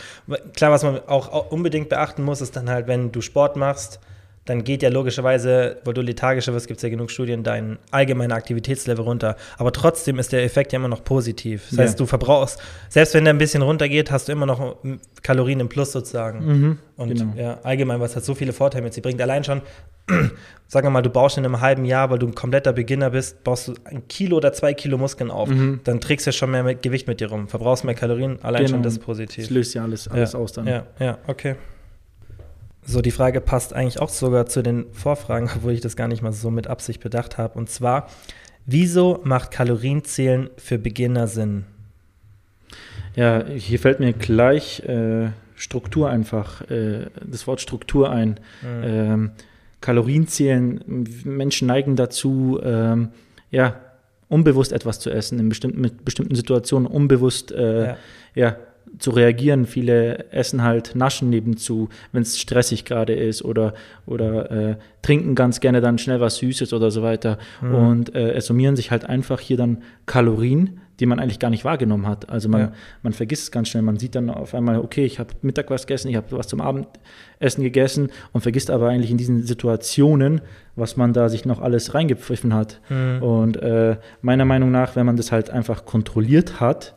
klar, 0.56 0.72
was 0.72 0.84
man 0.84 1.00
auch 1.08 1.52
unbedingt 1.52 1.90
beachten 1.90 2.24
muss, 2.24 2.40
ist 2.42 2.56
dann 2.56 2.70
halt, 2.70 2.88
wenn 2.88 3.12
du 3.12 3.20
Sport 3.22 3.56
machst, 3.58 4.00
dann 4.46 4.64
geht 4.66 4.84
ja 4.84 4.90
logischerweise, 4.90 5.78
weil 5.86 5.94
du 5.94 6.02
lethargischer 6.02 6.54
wirst, 6.54 6.68
gibt 6.68 6.78
es 6.80 6.84
ja 6.84 6.90
genug 6.90 7.12
Studien, 7.12 7.44
dein 7.44 7.78
allgemeiner 7.92 8.36
Aktivitätslevel 8.36 9.04
runter. 9.06 9.38
Aber 9.58 9.72
trotzdem 9.72 10.20
ist 10.20 10.34
der 10.34 10.44
Effekt 10.44 10.74
ja 10.74 10.80
immer 10.80 10.90
noch 10.90 11.04
positiv. 11.04 11.64
Das 11.70 11.78
Ja. 11.78 11.84
heißt, 11.86 12.00
du 12.00 12.06
verbrauchst, 12.06 12.60
selbst 12.90 13.14
wenn 13.14 13.24
der 13.24 13.34
ein 13.34 13.38
bisschen 13.38 13.62
runtergeht, 13.62 14.12
hast 14.12 14.28
du 14.28 14.34
immer 14.34 14.46
noch 14.46 14.84
mm, 14.84 14.96
Kalorien 15.22 15.62
im 15.62 15.70
Plus 15.70 15.94
sozusagen. 15.94 16.46
Mhm, 16.46 16.78
Und 16.98 17.10
genau. 17.18 17.34
ja, 17.38 17.60
allgemein, 17.64 18.02
was 18.02 18.16
hat 18.18 18.26
so 18.26 18.36
viele 18.36 18.52
Vorteile 18.52 18.84
mit 18.84 18.94
sich 18.94 19.02
bringt. 19.02 19.22
Allein 19.22 19.46
schon, 19.46 19.62
sagen 20.68 20.88
wir 20.88 20.92
mal, 20.92 21.02
du 21.02 21.10
baust 21.10 21.38
in 21.38 21.46
einem 21.46 21.62
halben 21.62 21.86
Jahr, 21.86 22.10
weil 22.10 22.20
du 22.20 22.28
ein 22.28 22.36
kompletter 22.36 22.74
Beginner 22.74 23.12
bist, 23.12 23.44
baust 23.46 23.70
du 23.70 23.74
ein 23.86 24.08
Kilo 24.10 24.38
oder 24.38 24.52
zwei 24.52 24.74
Kilo 24.74 24.98
Muskeln 24.98 25.32
auf. 25.32 25.48
Mhm. 25.48 25.80
Dann 25.86 26.02
trägst 26.02 26.28
du 26.28 26.34
schon 26.34 26.52
mehr 26.52 26.64
mit 26.64 26.82
Gewicht 26.82 27.08
mit 27.08 27.20
dir 27.22 27.30
rum, 27.30 27.48
verbrauchst 27.48 27.86
mehr 27.86 27.96
Kalorien, 27.96 28.40
allein 28.42 28.64
schon 28.68 28.74
Genau. 28.74 28.84
das 28.84 28.94
ist 28.94 29.00
positiv. 29.04 29.46
Das 29.46 29.52
löst 29.52 29.74
ja 29.74 29.84
alles, 29.84 30.08
alles 30.10 30.36
aus 30.36 30.52
dann. 30.52 30.68
Ja, 30.68 30.86
ja, 31.00 31.18
okay. 31.28 31.56
So, 32.86 33.02
die 33.02 33.12
Frage 33.12 33.42
passt 33.42 33.74
eigentlich 33.74 34.00
auch 34.00 34.10
sogar 34.10 34.46
zu 34.46 34.62
den 34.62 34.86
Vorfragen, 34.92 35.50
obwohl 35.56 35.74
ich 35.74 35.82
das 35.82 35.96
gar 35.96 36.08
nicht 36.08 36.22
mal 36.22 36.34
so 36.34 36.52
mit 36.52 36.68
Absicht 36.68 37.02
bedacht 37.02 37.38
habe. 37.38 37.58
Und 37.58 37.70
zwar, 37.70 38.10
wieso 38.66 39.22
macht 39.24 39.52
Kalorienzählen 39.52 40.50
für 40.58 40.78
Beginner 40.78 41.28
Sinn? 41.28 41.66
Ja, 43.16 43.46
hier 43.46 43.80
fällt 43.80 44.00
mir 44.00 44.14
gleich 44.14 44.82
äh, 44.82 45.30
Struktur 45.56 46.10
einfach, 46.10 46.62
äh, 46.70 47.08
das 47.24 47.46
Wort 47.48 47.62
Struktur 47.62 48.10
ein. 48.10 48.40
Mhm. 48.62 48.84
Ähm, 48.84 49.32
Kalorienzählen, 49.82 51.06
Menschen 51.26 51.68
neigen 51.68 51.96
dazu, 51.96 52.60
ähm, 52.64 53.10
ja, 53.52 53.76
unbewusst 54.30 54.72
etwas 54.72 55.00
zu 55.00 55.10
essen, 55.12 55.40
in 55.40 55.50
bestimmten, 55.50 55.82
mit 55.82 56.06
bestimmten 56.06 56.36
Situationen 56.36 56.88
unbewusst 56.88 57.52
äh, 57.52 57.88
Ja. 57.88 57.98
ja. 58.34 58.58
Zu 59.00 59.12
reagieren. 59.12 59.66
Viele 59.66 60.32
essen 60.32 60.64
halt 60.64 60.96
Naschen 60.96 61.30
nebenzu, 61.30 61.90
wenn 62.12 62.22
es 62.22 62.40
stressig 62.40 62.86
gerade 62.86 63.14
ist 63.14 63.44
oder, 63.44 63.74
oder 64.06 64.52
äh, 64.52 64.76
trinken 65.02 65.36
ganz 65.36 65.60
gerne 65.60 65.82
dann 65.82 65.98
schnell 65.98 66.20
was 66.20 66.38
Süßes 66.38 66.74
oder 66.74 66.92
so 66.92 67.02
weiter. 67.04 67.38
Mhm. 67.62 67.76
Und 67.76 68.16
äh, 68.16 68.34
es 68.34 68.46
summieren 68.46 68.76
sich 68.76 68.92
halt 68.92 69.06
einfach 69.06 69.40
hier 69.40 69.58
dann 69.58 69.84
Kalorien, 70.06 70.80
die 71.00 71.08
man 71.08 71.20
eigentlich 71.20 71.40
gar 71.40 71.50
nicht 71.50 71.66
wahrgenommen 71.66 72.08
hat. 72.08 72.30
Also 72.30 72.50
man, 72.50 72.62
Ja. 72.62 72.72
man 73.02 73.14
vergisst 73.14 73.44
es 73.44 73.52
ganz 73.52 73.70
schnell. 73.70 73.82
Man 73.82 73.98
sieht 73.98 74.14
dann 74.14 74.30
auf 74.30 74.54
einmal, 74.54 74.78
okay, 74.78 75.04
ich 75.06 75.18
habe 75.18 75.34
Mittag 75.42 75.72
was 75.72 75.88
gegessen, 75.88 76.10
ich 76.10 76.16
habe 76.16 76.28
was 76.32 76.48
zum 76.48 76.62
Abendessen 76.62 77.64
gegessen 77.64 78.10
und 78.32 78.42
vergisst 78.42 78.70
aber 78.70 78.90
eigentlich 78.90 79.10
in 79.12 79.18
diesen 79.18 79.42
Situationen, 79.44 80.42
was 80.76 80.96
man 80.96 81.12
da 81.12 81.30
sich 81.30 81.46
noch 81.46 81.62
alles 81.62 81.96
reingepfiffen 81.96 82.54
hat. 82.54 82.80
Mhm. 82.90 83.24
Und 83.24 83.58
äh, 83.58 83.98
meiner 84.22 84.46
Meinung 84.46 84.70
nach, 84.72 84.96
wenn 84.96 85.06
man 85.08 85.18
das 85.18 85.32
halt 85.32 85.50
einfach 85.50 85.86
kontrolliert 85.86 86.60
hat, 86.60 86.94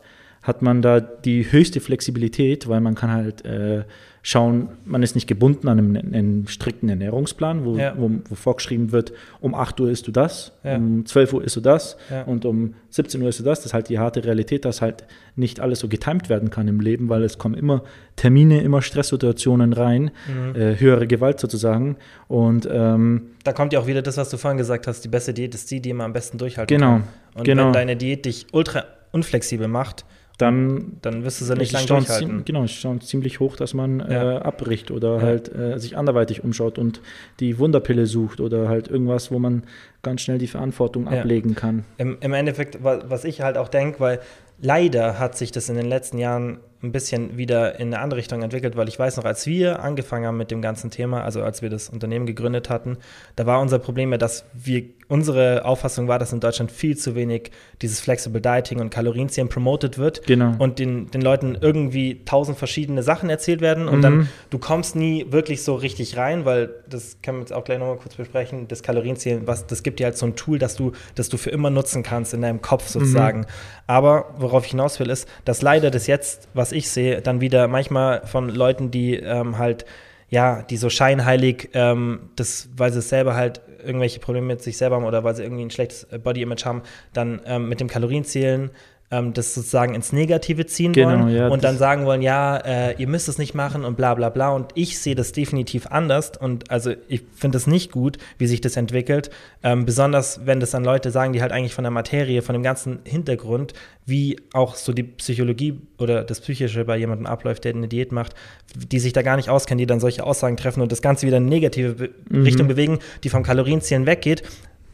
hat 0.47 0.61
man 0.61 0.81
da 0.81 0.99
die 1.01 1.51
höchste 1.51 1.81
Flexibilität, 1.81 2.69
weil 2.69 2.79
man 2.79 2.95
kann 2.95 3.11
halt 3.11 3.43
äh, 3.45 3.83
schauen, 4.23 4.69
man 4.85 5.03
ist 5.03 5.15
nicht 5.15 5.27
gebunden 5.27 5.67
an 5.69 5.77
einem, 5.79 5.95
einem 6.13 6.47
strikten 6.47 6.89
Ernährungsplan, 6.89 7.63
wo, 7.65 7.77
Ja. 7.77 7.93
wo, 7.97 8.09
wo 8.27 8.35
vorgeschrieben 8.35 8.91
wird, 8.91 9.13
um 9.41 9.53
8 9.55 9.79
Uhr 9.79 9.89
isst 9.89 10.07
du 10.07 10.11
das, 10.11 10.53
Ja. 10.63 10.75
um 10.77 11.05
12 11.05 11.33
Uhr 11.33 11.43
isst 11.43 11.55
du 11.57 11.61
das 11.61 11.97
Ja. 12.09 12.23
und 12.23 12.43
um 12.45 12.73
17 12.89 13.21
Uhr 13.21 13.29
isst 13.29 13.39
du 13.39 13.43
das. 13.43 13.59
Das 13.59 13.67
ist 13.67 13.73
halt 13.73 13.89
die 13.89 13.99
harte 13.99 14.23
Realität, 14.23 14.63
dass 14.65 14.81
halt 14.81 15.05
nicht 15.35 15.59
alles 15.59 15.79
so 15.79 15.87
getimt 15.89 16.29
werden 16.29 16.49
kann 16.49 16.67
im 16.67 16.79
Leben, 16.79 17.09
weil 17.09 17.23
es 17.23 17.37
kommen 17.37 17.55
immer 17.55 17.83
Termine, 18.15 18.61
immer 18.63 18.81
Stresssituationen 18.81 19.73
rein, 19.73 20.11
Mhm. 20.27 20.55
äh, 20.59 20.79
höhere 20.79 21.07
Gewalt 21.07 21.39
sozusagen. 21.39 21.97
Und 22.27 22.67
ähm, 22.71 23.31
Da 23.43 23.53
kommt 23.53 23.71
ja 23.73 23.79
auch 23.79 23.87
wieder 23.87 24.01
das, 24.01 24.17
was 24.17 24.29
du 24.29 24.37
vorhin 24.37 24.57
gesagt 24.57 24.87
hast, 24.87 25.01
die 25.05 25.09
beste 25.09 25.33
Diät 25.33 25.53
ist 25.55 25.69
die, 25.71 25.81
die 25.81 25.93
man 25.93 26.05
am 26.05 26.13
besten 26.13 26.37
durchhalten 26.37 26.75
Genau, 26.75 26.91
kann. 26.93 27.03
Und 27.35 27.43
genau. 27.43 27.65
wenn 27.67 27.73
deine 27.73 27.95
Diät 27.97 28.25
dich 28.25 28.47
ultra 28.51 28.83
unflexibel 29.13 29.67
macht, 29.69 30.03
dann 30.37 30.97
dann 31.01 31.23
wirst 31.23 31.41
du 31.41 31.45
sie 31.45 31.53
nicht 31.55 31.63
ist 31.67 31.71
lange 31.73 31.87
durchhalten. 31.87 32.45
Genau, 32.45 32.61
die 32.61 32.67
Chance 32.67 33.07
ziemlich 33.07 33.39
hoch, 33.39 33.55
dass 33.55 33.73
man 33.73 33.99
Ja. 33.99 34.35
äh, 34.35 34.37
abbricht 34.39 34.91
oder 34.91 35.15
Ja. 35.17 35.21
halt 35.23 35.53
äh, 35.55 35.79
sich 35.79 35.97
anderweitig 35.97 36.43
umschaut 36.43 36.77
und 36.77 37.01
die 37.39 37.57
Wunderpille 37.57 38.05
sucht 38.05 38.39
oder 38.39 38.69
halt 38.69 38.87
irgendwas, 38.87 39.31
wo 39.31 39.39
man 39.39 39.63
ganz 40.03 40.21
schnell 40.21 40.37
die 40.37 40.47
Verantwortung 40.47 41.11
Ja. 41.11 41.19
ablegen 41.21 41.55
kann. 41.55 41.85
Im, 41.97 42.17
Im 42.21 42.33
Endeffekt, 42.33 42.83
wa- 42.83 43.03
was 43.07 43.23
ich 43.25 43.41
halt 43.41 43.57
auch 43.57 43.67
denke, 43.69 43.99
weil 43.99 44.19
leider 44.61 45.17
hat 45.19 45.37
sich 45.37 45.51
das 45.51 45.69
in 45.69 45.75
den 45.75 45.87
letzten 45.87 46.17
Jahren 46.19 46.59
ein 46.83 46.91
bisschen 46.91 47.37
wieder 47.37 47.79
in 47.79 47.87
eine 47.93 47.99
andere 48.03 48.19
Richtung 48.19 48.43
entwickelt, 48.43 48.75
weil 48.75 48.87
ich 48.87 48.99
weiß 48.99 49.17
noch, 49.17 49.25
als 49.25 49.47
wir 49.47 49.81
angefangen 49.81 50.25
haben 50.27 50.37
mit 50.37 50.51
dem 50.51 50.61
ganzen 50.61 50.91
Thema, 50.91 51.23
also 51.23 51.41
als 51.41 51.61
wir 51.63 51.69
das 51.71 51.89
Unternehmen 51.89 52.25
gegründet 52.27 52.69
hatten, 52.69 52.97
da 53.35 53.45
war 53.47 53.59
unser 53.61 53.79
Problem 53.79 54.11
ja, 54.11 54.17
dass 54.17 54.45
wir, 54.53 54.83
unsere 55.09 55.63
Auffassung 55.65 56.07
war, 56.09 56.19
dass 56.19 56.33
in 56.33 56.41
Deutschland 56.41 56.69
viel 56.69 56.97
zu 56.97 57.15
wenig 57.15 57.51
dieses 57.81 57.99
Flexible 58.01 58.41
Dieting 58.41 58.81
und 58.81 58.89
Kalorienzählen 58.89 59.47
promoted 59.47 59.97
wird 59.97 60.27
Genau. 60.27 60.53
und 60.59 60.79
den, 60.79 61.09
den 61.11 61.21
Leuten 61.21 61.57
irgendwie 61.61 62.23
tausend 62.25 62.57
verschiedene 62.57 63.01
Sachen 63.03 63.29
erzählt 63.29 63.61
werden 63.61 63.87
und 63.87 63.99
Mhm. 63.99 64.01
dann, 64.01 64.29
du 64.49 64.59
kommst 64.59 64.95
nie 64.97 65.25
wirklich 65.31 65.63
so 65.63 65.75
richtig 65.75 66.17
rein, 66.17 66.43
weil 66.45 66.69
das 66.89 67.17
können 67.23 67.37
wir 67.37 67.41
jetzt 67.41 67.53
auch 67.53 67.63
gleich 67.63 67.79
nochmal 67.79 67.95
kurz 67.97 68.15
besprechen, 68.15 68.67
das 68.67 68.83
Kalorienzählen, 68.83 69.47
was, 69.47 69.65
das 69.65 69.81
gibt 69.81 69.99
dir 69.99 70.05
halt 70.07 70.17
so 70.17 70.25
ein 70.25 70.35
Tool, 70.35 70.59
das 70.59 70.75
du, 70.75 70.91
das 71.15 71.29
du 71.29 71.37
für 71.37 71.49
immer 71.51 71.69
nutzen 71.69 72.03
kannst 72.03 72.33
in 72.33 72.41
deinem 72.41 72.61
Kopf 72.61 72.87
sozusagen. 72.89 73.39
Mhm. 73.39 73.45
Aber 73.87 74.35
worauf 74.37 74.65
ich 74.65 74.71
hinaus 74.71 74.99
will, 74.99 75.09
ist, 75.09 75.27
dass 75.45 75.61
leider 75.61 75.89
das 75.89 76.07
jetzt, 76.07 76.49
was 76.53 76.66
ich 76.71 76.89
sehe, 76.89 77.21
dann 77.21 77.41
wieder 77.41 77.67
manchmal 77.67 78.25
von 78.25 78.49
Leuten, 78.49 78.91
die 78.91 79.15
ähm, 79.15 79.57
halt, 79.57 79.85
ja, 80.29 80.61
die 80.63 80.77
so 80.77 80.89
scheinheilig, 80.89 81.69
ähm, 81.73 82.29
das, 82.35 82.69
weil 82.75 82.91
sie 82.91 83.01
selber 83.01 83.35
halt 83.35 83.61
irgendwelche 83.83 84.19
Probleme 84.19 84.47
mit 84.47 84.61
sich 84.61 84.77
selber 84.77 84.97
haben 84.97 85.05
oder 85.05 85.23
weil 85.23 85.35
sie 85.35 85.43
irgendwie 85.43 85.63
ein 85.63 85.71
schlechtes 85.71 86.03
äh, 86.11 86.19
Body-Image 86.19 86.65
haben, 86.65 86.81
dann 87.13 87.41
ähm, 87.45 87.69
mit 87.69 87.79
dem 87.79 87.87
Kalorienzählen 87.87 88.71
ähm, 89.09 89.33
das 89.33 89.53
sozusagen 89.53 89.95
ins 89.95 90.11
Negative 90.11 90.65
ziehen 90.65 90.91
Genau, 90.91 91.23
wollen 91.23 91.29
ja, 91.29 91.47
und 91.47 91.63
dann 91.63 91.77
sagen 91.77 92.05
wollen, 92.05 92.21
ja, 92.21 92.57
äh, 92.57 92.95
ihr 92.97 93.07
müsst 93.07 93.29
es 93.29 93.37
nicht 93.37 93.53
machen 93.53 93.85
und 93.85 93.95
bla 93.95 94.13
bla 94.15 94.29
bla. 94.29 94.49
Und 94.49 94.71
ich 94.75 94.99
sehe 94.99 95.15
das 95.15 95.31
definitiv 95.31 95.87
anders 95.87 96.31
und 96.37 96.69
also 96.69 96.91
ich 97.07 97.23
finde 97.33 97.57
es 97.57 97.67
nicht 97.67 97.91
gut, 97.91 98.17
wie 98.37 98.47
sich 98.47 98.59
das 98.59 98.75
entwickelt. 98.75 99.29
Ähm, 99.63 99.85
besonders 99.85 100.45
wenn 100.45 100.59
das 100.59 100.71
dann 100.71 100.83
Leute 100.83 101.09
sagen, 101.11 101.31
die 101.31 101.41
halt 101.41 101.53
eigentlich 101.53 101.73
von 101.73 101.85
der 101.85 101.91
Materie, 101.91 102.41
von 102.41 102.51
dem 102.53 102.63
ganzen 102.63 102.99
Hintergrund, 103.05 103.73
wie 104.05 104.41
auch 104.51 104.75
so 104.75 104.91
die 104.91 105.03
Psychologie 105.03 105.79
oder 105.97 106.25
das 106.25 106.41
Psychische 106.41 106.83
bei 106.83 106.97
jemandem 106.97 107.27
abläuft, 107.27 107.63
der 107.63 107.75
eine 107.75 107.87
Diät 107.87 108.11
macht, 108.11 108.33
die 108.75 108.99
sich 108.99 109.13
da 109.13 109.21
gar 109.21 109.37
nicht 109.37 109.49
auskennen, 109.49 109.79
die 109.79 109.85
dann 109.85 110.01
solche 110.01 110.25
Aussagen 110.25 110.57
treffen 110.57 110.81
und 110.81 110.91
das 110.91 111.01
Ganze 111.01 111.25
wieder 111.25 111.37
in 111.37 111.43
eine 111.43 111.49
negative 111.55 111.93
Be 111.93 112.09
Mhm. 112.29 112.43
Richtung 112.43 112.67
bewegen, 112.67 112.99
die 113.23 113.29
vom 113.29 113.43
Kalorienzählen 113.43 114.05
weggeht, 114.05 114.43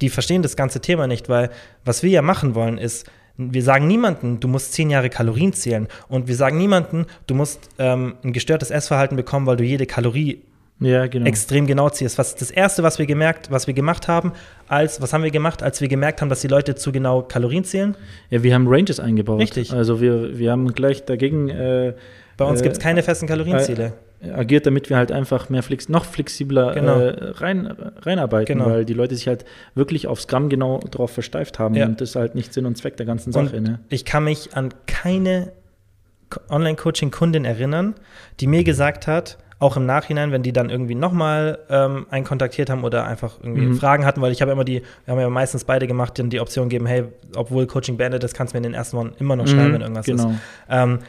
die 0.02 0.10
verstehen 0.10 0.44
das 0.44 0.56
ganze 0.56 0.82
Thema 0.82 1.08
nicht, 1.08 1.30
weil 1.30 1.50
was 1.84 2.04
wir 2.04 2.12
ja 2.12 2.22
machen 2.22 2.54
wollen 2.54 2.78
ist, 2.78 3.10
wir 3.38 3.64
sagen 3.64 3.88
niemandem, 3.88 4.40
du 4.40 4.48
musst 4.48 4.74
zehn 4.74 4.90
Jahre 4.90 5.10
Kalorien 5.10 5.54
zählen. 5.54 5.88
Und 6.08 6.28
wir 6.28 6.36
sagen 6.36 6.58
niemandem, 6.58 7.06
du 7.28 7.34
musst 7.36 7.70
ähm, 7.80 8.16
ein 8.24 8.32
gestörtes 8.34 8.70
Essverhalten 8.70 9.18
bekommen, 9.18 9.46
weil 9.48 9.58
du 9.58 9.64
jede 9.64 9.86
Kalorie 9.88 10.42
Ja, 10.80 11.08
genau. 11.08 11.26
extrem 11.26 11.66
genau 11.66 11.90
ziehst. 11.90 12.18
Was 12.18 12.36
das 12.36 12.52
erste, 12.52 12.84
was 12.84 13.00
wir 13.00 13.06
gemerkt, 13.08 13.50
was 13.50 13.66
wir 13.68 13.74
gemacht 13.74 14.08
haben, 14.08 14.34
als 14.68 15.02
was 15.02 15.14
haben 15.14 15.24
wir 15.24 15.32
gemacht, 15.32 15.64
als 15.64 15.82
wir 15.82 15.88
gemerkt 15.88 16.22
haben, 16.22 16.30
dass 16.30 16.42
die 16.42 16.48
Leute 16.48 16.76
zu 16.76 16.92
genau 16.92 17.24
Kalorien 17.24 17.64
zählen? 17.64 17.96
Ja, 18.30 18.44
wir 18.44 18.54
haben 18.54 18.68
Ranges 18.68 19.00
eingebaut. 19.00 19.40
Richtig. 19.40 19.74
Also 19.74 20.00
wir, 20.00 20.38
wir 20.38 20.52
haben 20.52 20.72
gleich 20.74 21.04
dagegen 21.06 21.50
äh, 21.50 21.94
Bei 22.38 22.46
uns 22.46 22.60
Äh, 22.62 22.64
gibt 22.64 22.78
es 22.78 22.80
keine 22.84 23.02
festen 23.02 23.28
Kalorienziele. 23.28 23.94
Agiert, 24.36 24.66
damit 24.66 24.90
wir 24.90 24.98
halt 24.98 25.12
einfach 25.12 25.50
mehr 25.50 25.64
flex 25.64 25.90
noch 25.90 26.06
flexibler 26.06 26.74
Genau. 26.74 27.00
äh, 27.00 27.32
rein, 27.32 27.68
reinarbeiten, 28.02 28.58
Genau. 28.60 28.70
weil 28.70 28.86
die 28.86 28.94
Leute 28.94 29.16
sich 29.16 29.28
halt 29.28 29.44
wirklich 29.76 30.08
aufs 30.08 30.28
Gramm 30.28 30.50
genau 30.50 30.80
drauf 30.92 31.12
versteift 31.12 31.60
haben 31.60 31.76
Ja. 31.76 31.86
und 31.86 32.00
das 32.00 32.10
ist 32.12 32.16
halt 32.16 32.36
nicht 32.36 32.54
Sinn 32.54 32.66
und 32.66 32.78
Zweck 32.78 32.96
der 32.98 33.06
ganzen 33.06 33.32
Sache. 33.34 33.60
Ne? 33.60 33.80
ich 33.90 34.06
kann 34.06 34.24
mich 34.24 34.56
an 34.56 34.74
keine 34.88 35.52
Online-Coaching-Kundin 36.50 37.46
erinnern, 37.46 37.96
die 38.40 38.48
mir 38.48 38.64
gesagt 38.64 39.08
hat, 39.08 39.38
auch 39.60 39.78
im 39.78 39.86
Nachhinein, 39.86 40.32
wenn 40.32 40.44
die 40.44 40.52
dann 40.52 40.70
irgendwie 40.70 40.96
nochmal 40.96 41.60
ähm, 41.70 42.06
einen 42.10 42.26
kontaktiert 42.26 42.70
haben 42.70 42.84
oder 42.84 43.06
einfach 43.06 43.38
irgendwie 43.42 43.68
Mhm. 43.68 43.76
Fragen 43.76 44.06
hatten, 44.06 44.20
weil 44.22 44.32
ich 44.34 44.42
habe 44.42 44.52
immer 44.52 44.66
die, 44.66 44.82
wir 45.06 45.12
haben 45.14 45.22
ja 45.22 45.30
meistens 45.30 45.64
beide 45.64 45.88
gemacht, 45.88 46.18
die 46.18 46.28
die 46.28 46.42
Option 46.42 46.68
geben, 46.68 46.86
hey, 46.86 47.06
obwohl 47.36 47.66
Coaching 47.66 47.96
beendet 47.96 48.24
ist, 48.26 48.34
kannst 48.34 48.54
du 48.54 48.56
mir 48.56 48.66
in 48.66 48.72
den 48.72 48.74
ersten 48.74 48.98
Wochen 48.98 49.14
immer 49.20 49.36
noch 49.38 49.48
schreiben, 49.48 49.70
Mhm, 49.70 49.74
wenn 49.74 49.82
irgendwas 49.82 50.06
genau. 50.06 50.32
ist. 50.32 50.38
Ähm, 50.70 51.00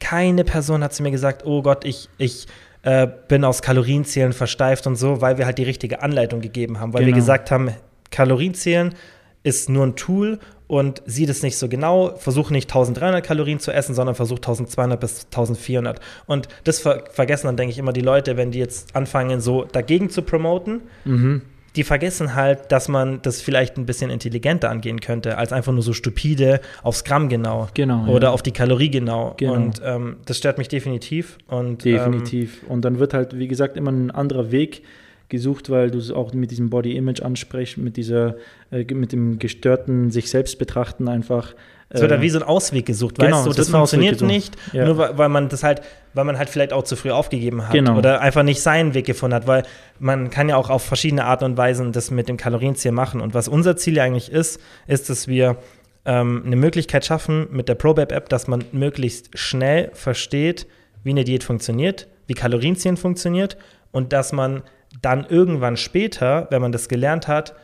keine 0.00 0.44
Person 0.44 0.82
hat 0.82 0.92
zu 0.94 1.02
mir 1.02 1.10
gesagt, 1.10 1.44
oh 1.46 1.62
Gott, 1.62 1.84
ich, 1.84 2.08
ich 2.18 2.46
äh, 2.82 3.06
bin 3.28 3.44
aus 3.44 3.62
Kalorienzählen 3.62 4.32
versteift 4.32 4.86
und 4.86 4.96
so, 4.96 5.20
weil 5.20 5.38
wir 5.38 5.46
halt 5.46 5.58
die 5.58 5.62
richtige 5.64 6.02
Anleitung 6.02 6.40
gegeben 6.40 6.80
haben, 6.80 6.92
weil 6.92 7.00
wir 7.00 7.06
Genau. 7.06 7.16
gesagt 7.16 7.50
haben, 7.50 7.70
Kalorienzählen 8.10 8.94
ist 9.42 9.68
nur 9.68 9.86
ein 9.86 9.96
Tool 9.96 10.38
und 10.66 11.02
sieht 11.04 11.28
es 11.28 11.42
nicht 11.42 11.58
so 11.58 11.68
genau, 11.68 12.16
versuch 12.16 12.50
nicht 12.50 12.70
1300 12.70 13.24
Kalorien 13.24 13.58
zu 13.60 13.70
essen, 13.72 13.94
sondern 13.94 14.14
versuch 14.14 14.36
1200 14.38 14.98
bis 14.98 15.24
1400. 15.26 16.00
Und 16.26 16.48
das 16.64 16.80
ver 16.80 17.04
vergessen 17.10 17.46
dann, 17.48 17.56
denke 17.56 17.72
ich, 17.72 17.78
immer 17.78 17.92
die 17.92 18.00
Leute, 18.00 18.36
wenn 18.36 18.50
die 18.50 18.58
jetzt 18.58 18.96
anfangen, 18.96 19.40
so 19.40 19.64
dagegen 19.64 20.08
zu 20.10 20.22
promoten. 20.22 20.82
Mhm. 21.04 21.42
Die 21.76 21.82
vergessen 21.82 22.34
halt, 22.34 22.70
dass 22.70 22.88
man 22.88 23.20
das 23.22 23.40
vielleicht 23.40 23.76
ein 23.76 23.86
bisschen 23.86 24.10
intelligenter 24.10 24.70
angehen 24.70 25.00
könnte, 25.00 25.38
als 25.38 25.52
einfach 25.52 25.72
nur 25.72 25.82
so 25.82 25.92
stupide 25.92 26.60
aufs 26.82 27.04
Gramm 27.04 27.28
genau. 27.28 27.68
Genau, 27.74 28.06
Oder 28.06 28.28
ja. 28.28 28.32
auf 28.32 28.42
die 28.42 28.52
Kalorie 28.52 28.90
genau. 28.90 29.34
Genau. 29.36 29.54
Und 29.54 29.82
ähm, 29.84 30.16
das 30.26 30.38
stört 30.38 30.58
mich 30.58 30.68
definitiv. 30.68 31.38
Und, 31.48 31.84
Definitiv. 31.84 32.62
und 32.68 32.84
dann 32.84 32.98
wird 32.98 33.14
halt, 33.14 33.38
wie 33.38 33.48
gesagt, 33.48 33.76
immer 33.76 33.90
ein 33.90 34.10
anderer 34.10 34.50
Weg 34.50 34.82
gesucht, 35.28 35.70
weil 35.70 35.90
du 35.90 35.98
es 35.98 36.10
auch 36.10 36.32
mit 36.32 36.50
diesem 36.50 36.70
Body 36.70 36.96
Image 36.96 37.22
ansprichst, 37.22 37.78
mit 37.78 37.96
dieser, 37.96 38.36
äh, 38.70 38.84
mit 38.94 39.12
dem 39.12 39.38
gestörten 39.38 40.10
sich 40.10 40.30
selbst 40.30 40.58
betrachten 40.58 41.08
einfach. 41.08 41.54
Es 41.94 42.00
wird 42.00 42.10
äh, 42.10 42.14
dann 42.16 42.22
wie 42.22 42.28
so 42.28 42.38
ein 42.38 42.42
Ausweg 42.42 42.84
gesucht, 42.86 43.18
genau, 43.18 43.36
weißt 43.38 43.46
du, 43.46 43.52
das 43.52 43.70
funktioniert 43.70 44.20
nicht, 44.20 44.56
Ja. 44.72 44.84
nur 44.84 44.98
weil, 44.98 45.16
weil 45.16 45.28
man 45.28 45.48
das 45.48 45.62
halt, 45.62 45.80
weil 46.12 46.24
man 46.24 46.36
halt 46.36 46.50
vielleicht 46.50 46.72
auch 46.72 46.82
zu 46.82 46.96
früh 46.96 47.10
aufgegeben 47.10 47.64
hat 47.66 47.72
Genau. 47.72 47.96
oder 47.96 48.20
einfach 48.20 48.42
nicht 48.42 48.60
seinen 48.60 48.94
Weg 48.94 49.06
gefunden 49.06 49.34
hat, 49.34 49.46
weil 49.46 49.62
man 49.98 50.28
kann 50.28 50.48
ja 50.48 50.56
auch 50.56 50.70
auf 50.70 50.82
verschiedene 50.84 51.24
Arten 51.24 51.44
und 51.44 51.56
Weisen 51.56 51.92
das 51.92 52.10
mit 52.10 52.28
dem 52.28 52.36
Kalorienziel 52.36 52.92
machen. 52.92 53.20
Und 53.20 53.32
was 53.32 53.48
unser 53.48 53.76
Ziel 53.76 53.96
ja 53.96 54.02
eigentlich 54.04 54.30
ist, 54.30 54.60
ist, 54.86 55.08
dass 55.08 55.28
wir 55.28 55.56
ähm, 56.04 56.42
eine 56.44 56.56
Möglichkeit 56.56 57.04
schaffen 57.06 57.46
mit 57.50 57.68
der 57.68 57.76
ProBab-App, 57.76 58.28
dass 58.28 58.46
man 58.48 58.64
möglichst 58.72 59.38
schnell 59.38 59.90
versteht, 59.94 60.66
wie 61.04 61.10
eine 61.10 61.24
Diät 61.24 61.44
funktioniert, 61.44 62.08
wie 62.26 62.34
Kalorienzielen 62.34 62.96
funktioniert 62.96 63.56
und 63.92 64.12
dass 64.12 64.32
man 64.32 64.62
dann 65.00 65.24
irgendwann 65.28 65.76
später, 65.76 66.46
wenn 66.50 66.60
man 66.60 66.72
das 66.72 66.88
gelernt 66.88 67.28
hat, 67.28 67.54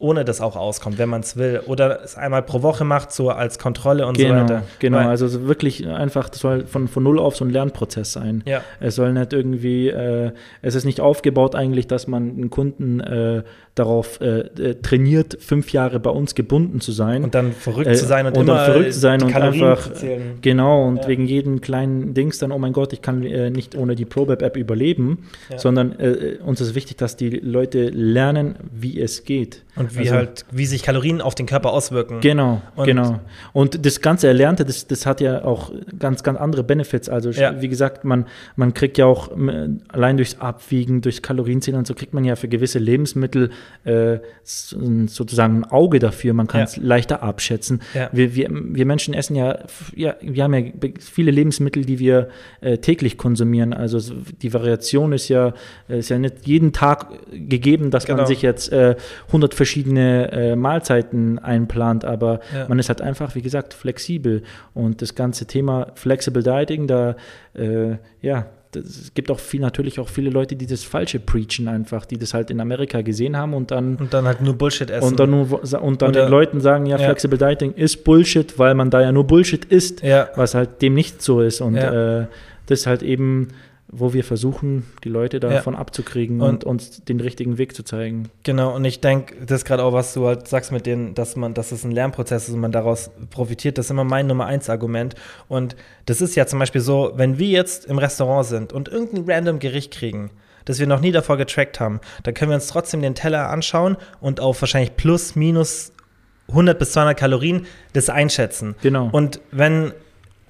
ohne 0.00 0.24
das 0.24 0.40
auch 0.40 0.54
auskommt, 0.54 0.96
wenn 0.98 1.08
man 1.08 1.22
es 1.22 1.36
will. 1.36 1.60
Oder 1.66 2.02
es 2.04 2.16
einmal 2.16 2.42
pro 2.42 2.62
Woche 2.62 2.84
macht, 2.84 3.10
so 3.10 3.30
als 3.30 3.58
Kontrolle 3.58 4.06
und 4.06 4.16
so 4.16 4.22
Genau, 4.24 4.42
weiter. 4.42 4.62
genau. 4.78 4.98
Weil- 4.98 5.06
also 5.08 5.26
so 5.26 5.48
wirklich 5.48 5.86
einfach, 5.88 6.28
das 6.28 6.38
soll 6.40 6.66
von, 6.66 6.86
von 6.86 7.02
null 7.02 7.18
auf 7.18 7.34
so 7.36 7.44
ein 7.44 7.50
Lernprozess 7.50 8.12
sein. 8.12 8.42
Ja. 8.46 8.62
Es 8.78 8.94
soll 8.94 9.12
nicht 9.12 9.32
irgendwie, 9.32 9.88
äh, 9.88 10.30
es 10.62 10.76
ist 10.76 10.84
nicht 10.84 11.00
aufgebaut 11.00 11.56
eigentlich, 11.56 11.88
dass 11.88 12.06
man 12.06 12.30
einen 12.30 12.50
Kunden 12.50 13.00
äh, 13.00 13.42
darauf 13.78 14.20
äh, 14.20 14.40
äh, 14.40 14.74
trainiert, 14.82 15.38
fünf 15.40 15.72
Jahre 15.72 16.00
bei 16.00 16.10
uns 16.10 16.34
gebunden 16.34 16.80
zu 16.80 16.92
sein. 16.92 17.24
und 17.24 17.34
dann 17.34 17.52
verrückt 17.52 17.86
Äh, 17.88 17.94
zu 17.94 18.06
sein 18.06 18.26
und, 18.26 18.36
und 18.36 18.44
immer 18.44 18.56
dann 18.56 18.72
verrückt 18.72 18.92
zu 18.94 19.00
sein 19.00 19.22
und 19.22 19.30
Kalorien 19.30 19.64
einfach 19.64 19.92
zählen. 19.94 20.22
Genau, 20.42 20.86
und 20.88 20.98
Ja. 21.02 21.08
wegen 21.08 21.26
jedem 21.26 21.60
kleinen 21.60 22.14
Dings 22.14 22.38
dann, 22.38 22.52
oh 22.52 22.58
mein 22.58 22.72
Gott, 22.72 22.92
ich 22.92 23.02
kann 23.02 23.22
äh, 23.24 23.50
nicht 23.50 23.76
ohne 23.76 23.94
die 23.94 24.04
ProBab-App 24.04 24.56
überleben, 24.56 25.24
Ja. 25.50 25.58
sondern 25.58 25.98
äh, 25.98 26.36
uns 26.44 26.60
ist 26.60 26.74
wichtig, 26.74 26.96
dass 26.98 27.16
die 27.16 27.30
Leute 27.30 27.88
lernen, 27.88 28.56
wie 28.72 29.00
es 29.00 29.24
geht. 29.24 29.62
Und 29.76 29.94
wie 29.94 30.00
Also- 30.00 30.14
halt, 30.14 30.44
wie 30.50 30.66
sich 30.66 30.82
Kalorien 30.82 31.20
auf 31.20 31.34
den 31.34 31.46
Körper 31.46 31.72
auswirken. 31.72 32.20
Genau, 32.20 32.60
Und- 32.74 32.86
genau. 32.86 33.20
Und 33.52 33.84
das 33.86 34.00
ganze 34.00 34.26
Erlernte, 34.26 34.64
das, 34.64 34.86
das 34.88 35.06
hat 35.06 35.20
ja 35.20 35.44
auch 35.44 35.70
ganz, 35.98 36.22
ganz 36.22 36.38
andere 36.38 36.64
Benefits. 36.64 37.08
Also 37.08 37.30
Ja. 37.30 37.60
wie 37.62 37.68
gesagt, 37.68 38.04
man, 38.04 38.26
man 38.56 38.74
kriegt 38.74 38.98
ja 38.98 39.06
auch 39.06 39.30
allein 39.88 40.16
durchs 40.16 40.40
Abwiegen, 40.40 41.00
durchs 41.00 41.22
Kalorienzählen 41.22 41.78
und 41.78 41.86
so 41.86 41.94
kriegt 41.94 42.12
man 42.14 42.24
ja 42.24 42.34
für 42.36 42.48
gewisse 42.48 42.78
Lebensmittel 42.78 43.50
äh, 43.84 44.18
sozusagen 44.44 45.58
ein 45.58 45.64
Auge 45.64 45.98
dafür. 45.98 46.34
Man 46.34 46.46
kann 46.46 46.62
es 46.62 46.76
leichter 46.76 47.22
abschätzen. 47.22 47.80
Ja. 47.94 48.08
Wir, 48.12 48.34
wir, 48.34 48.48
wir 48.50 48.86
Menschen 48.86 49.14
essen 49.14 49.36
ja, 49.36 49.58
ja, 49.94 50.14
wir 50.20 50.44
haben 50.44 50.54
ja 50.54 50.72
viele 51.00 51.30
Lebensmittel, 51.30 51.84
die 51.84 51.98
wir 51.98 52.28
äh, 52.60 52.78
täglich 52.78 53.18
konsumieren. 53.18 53.72
Also 53.72 53.98
die 54.42 54.52
Variation 54.52 55.12
ist 55.12 55.28
ja, 55.28 55.54
ist 55.88 56.08
ja 56.08 56.18
nicht 56.18 56.46
jeden 56.46 56.72
Tag 56.72 57.06
gegeben, 57.30 57.90
dass 57.90 58.04
Genau. 58.06 58.18
man 58.18 58.26
sich 58.26 58.42
jetzt 58.42 58.72
äh, 58.72 58.96
100 59.28 59.54
verschiedene 59.54 60.32
äh, 60.32 60.56
Mahlzeiten 60.56 61.38
einplant, 61.38 62.04
aber 62.04 62.40
Ja. 62.54 62.66
man 62.68 62.78
ist 62.78 62.88
halt 62.88 63.00
einfach, 63.02 63.34
wie 63.34 63.42
gesagt, 63.42 63.74
flexibel. 63.74 64.42
Und 64.74 65.02
das 65.02 65.14
ganze 65.14 65.46
Thema 65.46 65.92
Flexible 65.94 66.42
Dieting, 66.42 66.86
da, 66.86 67.16
äh, 67.54 67.96
ja, 68.22 68.46
es 68.76 69.12
gibt 69.14 69.30
auch 69.30 69.38
viel, 69.40 69.60
natürlich 69.60 69.98
auch 69.98 70.08
viele 70.08 70.30
Leute, 70.30 70.54
die 70.56 70.66
das 70.66 70.82
Falsche 70.84 71.18
preachen 71.20 71.68
einfach, 71.68 72.04
die 72.04 72.18
das 72.18 72.34
halt 72.34 72.50
in 72.50 72.60
Amerika 72.60 73.00
gesehen 73.02 73.36
haben 73.36 73.54
und 73.54 73.70
dann 73.70 73.96
Und 73.96 74.12
dann 74.12 74.26
halt 74.26 74.40
nur 74.42 74.54
Bullshit 74.54 74.90
essen. 74.90 75.06
und 75.08 75.18
dann, 75.20 75.30
nur, 75.30 75.50
und 75.82 76.02
dann 76.02 76.10
Oder- 76.10 76.26
den 76.26 76.30
Leuten 76.30 76.60
sagen, 76.60 76.86
ja, 76.86 76.98
Ja. 76.98 77.04
Flexible 77.06 77.38
Dieting 77.38 77.72
ist 77.74 78.04
Bullshit, 78.04 78.58
weil 78.58 78.74
man 78.74 78.90
da 78.90 79.00
ja 79.00 79.10
nur 79.12 79.26
Bullshit 79.26 79.64
isst, 79.64 80.02
ja. 80.02 80.28
was 80.36 80.54
halt 80.54 80.82
dem 80.82 80.94
nicht 80.94 81.22
so 81.22 81.40
ist. 81.40 81.60
Und 81.60 81.76
Ja. 81.76 82.20
äh, 82.22 82.26
das 82.66 82.86
halt 82.86 83.02
eben, 83.02 83.48
wo 83.90 84.12
wir 84.12 84.22
versuchen, 84.22 84.84
die 85.02 85.08
Leute 85.08 85.40
davon 85.40 85.74
abzukriegen 85.74 86.40
Und- 86.40 86.64
und, 86.64 86.64
uns 86.64 87.04
den 87.04 87.20
richtigen 87.20 87.56
Weg 87.56 87.74
zu 87.74 87.82
zeigen. 87.82 88.28
Genau, 88.42 88.74
und 88.74 88.84
ich 88.84 89.00
denke, 89.00 89.34
das 89.46 89.62
ist 89.62 89.64
gerade 89.64 89.82
auch, 89.82 89.92
was 89.92 90.12
du 90.12 90.26
halt 90.26 90.46
sagst 90.46 90.72
mit 90.72 90.84
denen, 90.84 91.14
dass 91.14 91.36
man, 91.36 91.54
dass 91.54 91.72
es 91.72 91.84
ein 91.84 91.90
Lernprozess 91.90 92.48
ist 92.48 92.54
und 92.54 92.60
man 92.60 92.72
daraus 92.72 93.10
profitiert, 93.30 93.78
das 93.78 93.86
ist 93.86 93.90
immer 93.90 94.04
mein 94.04 94.26
Nummer 94.26 94.46
eins 94.46 94.68
Argument. 94.68 95.14
Und 95.48 95.74
das 96.04 96.20
ist 96.20 96.34
ja 96.34 96.46
zum 96.46 96.58
Beispiel 96.58 96.82
so, 96.82 97.12
wenn 97.16 97.38
wir 97.38 97.48
jetzt 97.48 97.86
im 97.86 97.98
Restaurant 97.98 98.46
sind 98.46 98.72
und 98.72 98.88
irgendein 98.88 99.24
random 99.26 99.58
Gericht 99.58 99.92
kriegen, 99.92 100.30
das 100.66 100.78
wir 100.78 100.86
noch 100.86 101.00
nie 101.00 101.12
davor 101.12 101.38
getrackt 101.38 101.80
haben, 101.80 102.00
dann 102.24 102.34
können 102.34 102.50
wir 102.50 102.56
uns 102.56 102.66
trotzdem 102.66 103.00
den 103.00 103.14
Teller 103.14 103.48
anschauen 103.48 103.96
und 104.20 104.40
auf 104.40 104.60
wahrscheinlich 104.60 104.96
plus, 104.96 105.34
minus 105.34 105.92
100 106.48 106.78
bis 106.78 106.92
200 106.92 107.18
Kalorien 107.18 107.66
das 107.94 108.10
einschätzen. 108.10 108.74
Genau. 108.82 109.08
Und 109.12 109.40
wenn 109.50 109.92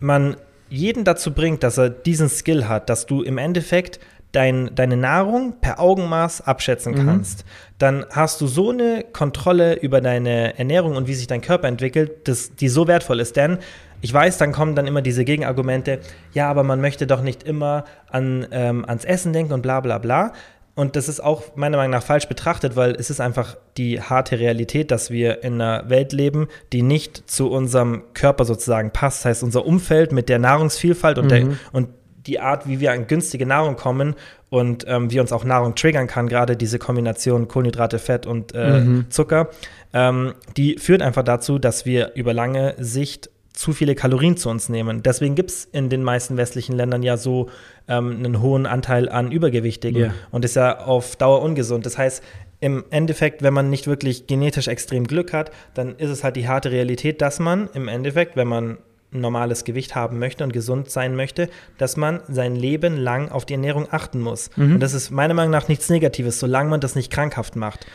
man 0.00 0.36
jeden 0.70 1.04
dazu 1.04 1.32
bringt, 1.32 1.62
dass 1.62 1.78
er 1.78 1.90
diesen 1.90 2.28
Skill 2.28 2.68
hat, 2.68 2.88
dass 2.90 3.06
du 3.06 3.22
im 3.22 3.38
Endeffekt 3.38 4.00
dein, 4.32 4.70
deine 4.74 4.96
Nahrung 4.96 5.54
per 5.60 5.80
Augenmaß 5.80 6.42
abschätzen 6.42 6.92
Mhm. 6.94 7.06
kannst, 7.06 7.44
dann 7.78 8.04
hast 8.10 8.40
du 8.40 8.46
so 8.46 8.70
eine 8.70 9.04
Kontrolle 9.12 9.74
über 9.74 10.00
deine 10.00 10.58
Ernährung 10.58 10.96
und 10.96 11.06
wie 11.08 11.14
sich 11.14 11.26
dein 11.26 11.40
Körper 11.40 11.68
entwickelt, 11.68 12.28
dass 12.28 12.54
die 12.54 12.68
so 12.68 12.86
wertvoll 12.86 13.20
ist. 13.20 13.36
Denn 13.36 13.58
ich 14.00 14.12
weiß, 14.12 14.36
dann 14.38 14.52
kommen 14.52 14.74
dann 14.76 14.86
immer 14.86 15.02
diese 15.02 15.24
Gegenargumente, 15.24 16.00
ja, 16.32 16.48
aber 16.50 16.62
man 16.62 16.80
möchte 16.80 17.06
doch 17.06 17.22
nicht 17.22 17.42
immer 17.42 17.84
an, 18.10 18.46
ähm, 18.52 18.84
ans 18.86 19.04
Essen 19.04 19.32
denken 19.32 19.54
und 19.54 19.62
bla 19.62 19.80
bla 19.80 19.98
bla. 19.98 20.32
Und 20.78 20.94
das 20.94 21.08
ist 21.08 21.18
auch 21.18 21.56
meiner 21.56 21.76
Meinung 21.76 21.90
nach 21.90 22.04
falsch 22.04 22.28
betrachtet, 22.28 22.76
weil 22.76 22.92
es 22.92 23.10
ist 23.10 23.20
einfach 23.20 23.56
die 23.76 24.00
harte 24.00 24.38
Realität, 24.38 24.92
dass 24.92 25.10
wir 25.10 25.42
in 25.42 25.54
einer 25.54 25.90
Welt 25.90 26.12
leben, 26.12 26.46
die 26.72 26.82
nicht 26.82 27.28
zu 27.28 27.50
unserem 27.50 28.04
Körper 28.14 28.44
sozusagen 28.44 28.92
passt. 28.92 29.18
Das 29.18 29.24
heißt, 29.24 29.42
unser 29.42 29.66
Umfeld 29.66 30.12
mit 30.12 30.28
der 30.28 30.38
Nahrungsvielfalt 30.38 31.18
und, 31.18 31.32
der, 31.32 31.48
und 31.72 31.88
die 32.28 32.38
Art, 32.38 32.68
wie 32.68 32.78
wir 32.78 32.92
an 32.92 33.08
günstige 33.08 33.44
Nahrung 33.44 33.74
kommen 33.74 34.14
und 34.50 34.84
ähm, 34.86 35.10
wie 35.10 35.18
uns 35.18 35.32
auch 35.32 35.42
Nahrung 35.42 35.74
triggern 35.74 36.06
kann, 36.06 36.28
gerade 36.28 36.56
diese 36.56 36.78
Kombination 36.78 37.48
Kohlenhydrate, 37.48 37.98
Fett 37.98 38.28
und 38.28 38.54
äh, 38.54 38.84
Zucker, 39.08 39.48
ähm, 39.92 40.34
die 40.56 40.78
führt 40.78 41.02
einfach 41.02 41.24
dazu, 41.24 41.58
dass 41.58 41.86
wir 41.86 42.12
über 42.14 42.32
lange 42.32 42.76
Sicht 42.78 43.30
zu 43.58 43.72
viele 43.72 43.96
Kalorien 43.96 44.36
zu 44.36 44.50
uns 44.50 44.68
nehmen. 44.68 45.02
Deswegen 45.02 45.34
gibt 45.34 45.50
es 45.50 45.64
in 45.64 45.88
den 45.88 46.04
meisten 46.04 46.36
westlichen 46.36 46.76
Ländern 46.76 47.02
ja 47.02 47.16
so 47.16 47.48
ähm, 47.88 48.12
einen 48.18 48.40
hohen 48.40 48.66
Anteil 48.66 49.08
an 49.08 49.32
Übergewichtigen 49.32 50.00
Ja. 50.00 50.14
und 50.30 50.44
ist 50.44 50.54
ja 50.54 50.78
auf 50.78 51.16
Dauer 51.16 51.42
ungesund. 51.42 51.84
Das 51.84 51.98
heißt, 51.98 52.22
im 52.60 52.84
Endeffekt, 52.90 53.42
wenn 53.42 53.52
man 53.52 53.68
nicht 53.68 53.88
wirklich 53.88 54.28
genetisch 54.28 54.68
extrem 54.68 55.08
Glück 55.08 55.32
hat, 55.32 55.50
dann 55.74 55.96
ist 55.96 56.10
es 56.10 56.22
halt 56.22 56.36
die 56.36 56.46
harte 56.46 56.70
Realität, 56.70 57.20
dass 57.20 57.40
man 57.40 57.68
im 57.74 57.88
Endeffekt, 57.88 58.36
wenn 58.36 58.46
man 58.46 58.78
ein 59.12 59.20
normales 59.22 59.64
Gewicht 59.64 59.94
haben 59.96 60.18
möchte 60.20 60.44
und 60.44 60.52
gesund 60.52 60.90
sein 60.90 61.16
möchte, 61.16 61.48
dass 61.78 61.96
man 61.96 62.20
sein 62.28 62.54
Leben 62.54 62.96
lang 62.96 63.30
auf 63.30 63.44
die 63.44 63.54
Ernährung 63.54 63.88
achten 63.90 64.20
muss. 64.20 64.50
Mhm. 64.56 64.74
Und 64.74 64.80
das 64.80 64.92
ist 64.94 65.10
meiner 65.10 65.34
Meinung 65.34 65.50
nach 65.50 65.66
nichts 65.66 65.88
Negatives, 65.88 66.38
solange 66.38 66.68
man 66.70 66.80
das 66.80 66.94
nicht 66.94 67.10
krankhaft 67.10 67.56
macht. 67.56 67.86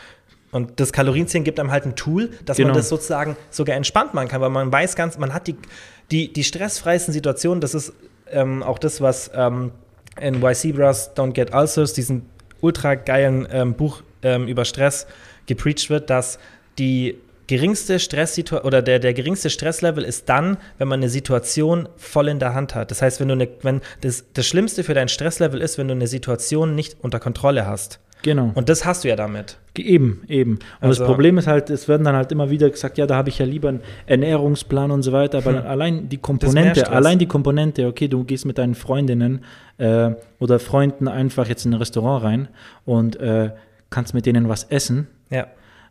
Und 0.53 0.79
das 0.79 0.93
Kalorienzählen 0.93 1.43
gibt 1.43 1.59
einem 1.59 1.71
halt 1.71 1.85
ein 1.85 1.95
Tool, 1.95 2.29
dass 2.45 2.57
Genau. 2.57 2.69
man 2.69 2.77
das 2.77 2.87
sozusagen 2.87 3.35
sogar 3.49 3.75
entspannt 3.75 4.13
machen 4.13 4.27
kann, 4.29 4.39
weil 4.39 4.51
man 4.51 4.71
weiß 4.71 4.95
ganz, 4.95 5.17
man 5.17 5.33
hat 5.33 5.47
die, 5.47 5.55
die, 6.11 6.31
die 6.31 6.43
stressfreisten 6.43 7.13
Situationen, 7.13 7.59
das 7.59 7.73
ist 7.73 7.91
ähm, 8.31 8.63
auch 8.63 8.77
das, 8.79 9.01
was 9.01 9.31
ähm, 9.35 9.71
in 10.21 10.41
Why 10.41 10.53
Zebras 10.53 11.15
Don't 11.15 11.31
Get 11.33 11.53
Ulcers, 11.53 11.93
diesen 11.93 12.29
ultra 12.61 12.95
geilen 12.95 13.47
ähm, 13.51 13.73
Buch 13.73 14.03
ähm, 14.21 14.47
über 14.47 14.63
Stress 14.63 15.07
gepreacht 15.47 15.89
wird, 15.89 16.09
dass 16.09 16.37
die 16.77 17.17
geringste 17.47 17.99
Stresssituation 17.99 18.65
oder 18.65 18.81
der, 18.81 18.99
der 18.99 19.13
geringste 19.13 19.49
Stresslevel 19.49 20.03
ist 20.03 20.29
dann, 20.29 20.57
wenn 20.77 20.87
man 20.87 20.99
eine 20.99 21.09
Situation 21.09 21.89
voll 21.97 22.29
in 22.29 22.39
der 22.39 22.53
Hand 22.53 22.73
hat. 22.73 22.91
Das 22.91 23.01
heißt, 23.01 23.19
wenn 23.19 23.27
du 23.27 23.33
eine, 23.33 23.49
wenn 23.63 23.81
das, 24.01 24.23
das 24.33 24.45
Schlimmste 24.47 24.83
für 24.83 24.93
dein 24.93 25.09
Stresslevel 25.09 25.61
ist, 25.61 25.77
wenn 25.77 25.87
du 25.87 25.93
eine 25.93 26.07
Situation 26.07 26.75
nicht 26.75 26.95
unter 27.01 27.19
Kontrolle 27.19 27.65
hast. 27.65 27.99
Genau. 28.23 28.51
Und 28.55 28.69
das 28.69 28.85
hast 28.85 29.03
du 29.03 29.09
ja 29.09 29.15
damit. 29.15 29.57
Eben, 29.77 30.23
eben. 30.27 30.53
Und 30.53 30.59
Also- 30.81 31.01
das 31.03 31.07
Problem 31.07 31.37
ist 31.37 31.45
halt, 31.45 31.69
es 31.69 31.87
werden 31.87 32.03
dann 32.03 32.15
halt 32.15 32.31
immer 32.31 32.49
wieder 32.49 32.69
gesagt, 32.69 32.97
ja, 32.97 33.05
da 33.05 33.15
habe 33.15 33.29
ich 33.29 33.37
ja 33.37 33.45
lieber 33.45 33.69
einen 33.69 33.81
Ernährungsplan 34.07 34.91
und 34.91 35.03
so 35.03 35.11
weiter, 35.11 35.39
aber 35.39 35.59
Hm. 35.59 35.67
allein 35.67 36.09
die 36.09 36.17
Komponente, 36.17 36.89
allein 36.89 37.19
die 37.19 37.25
Komponente, 37.27 37.85
okay, 37.87 38.07
du 38.07 38.23
gehst 38.23 38.45
mit 38.45 38.57
deinen 38.57 38.75
Freundinnen 38.75 39.43
äh, 39.77 40.11
oder 40.39 40.59
Freunden 40.59 41.07
einfach 41.07 41.47
jetzt 41.47 41.65
in 41.65 41.73
ein 41.73 41.77
Restaurant 41.79 42.23
rein 42.23 42.47
und 42.85 43.15
äh, 43.19 43.51
kannst 43.89 44.13
mit 44.13 44.25
denen 44.25 44.47
was 44.47 44.63
essen, 44.65 45.07
Ja. 45.29 45.47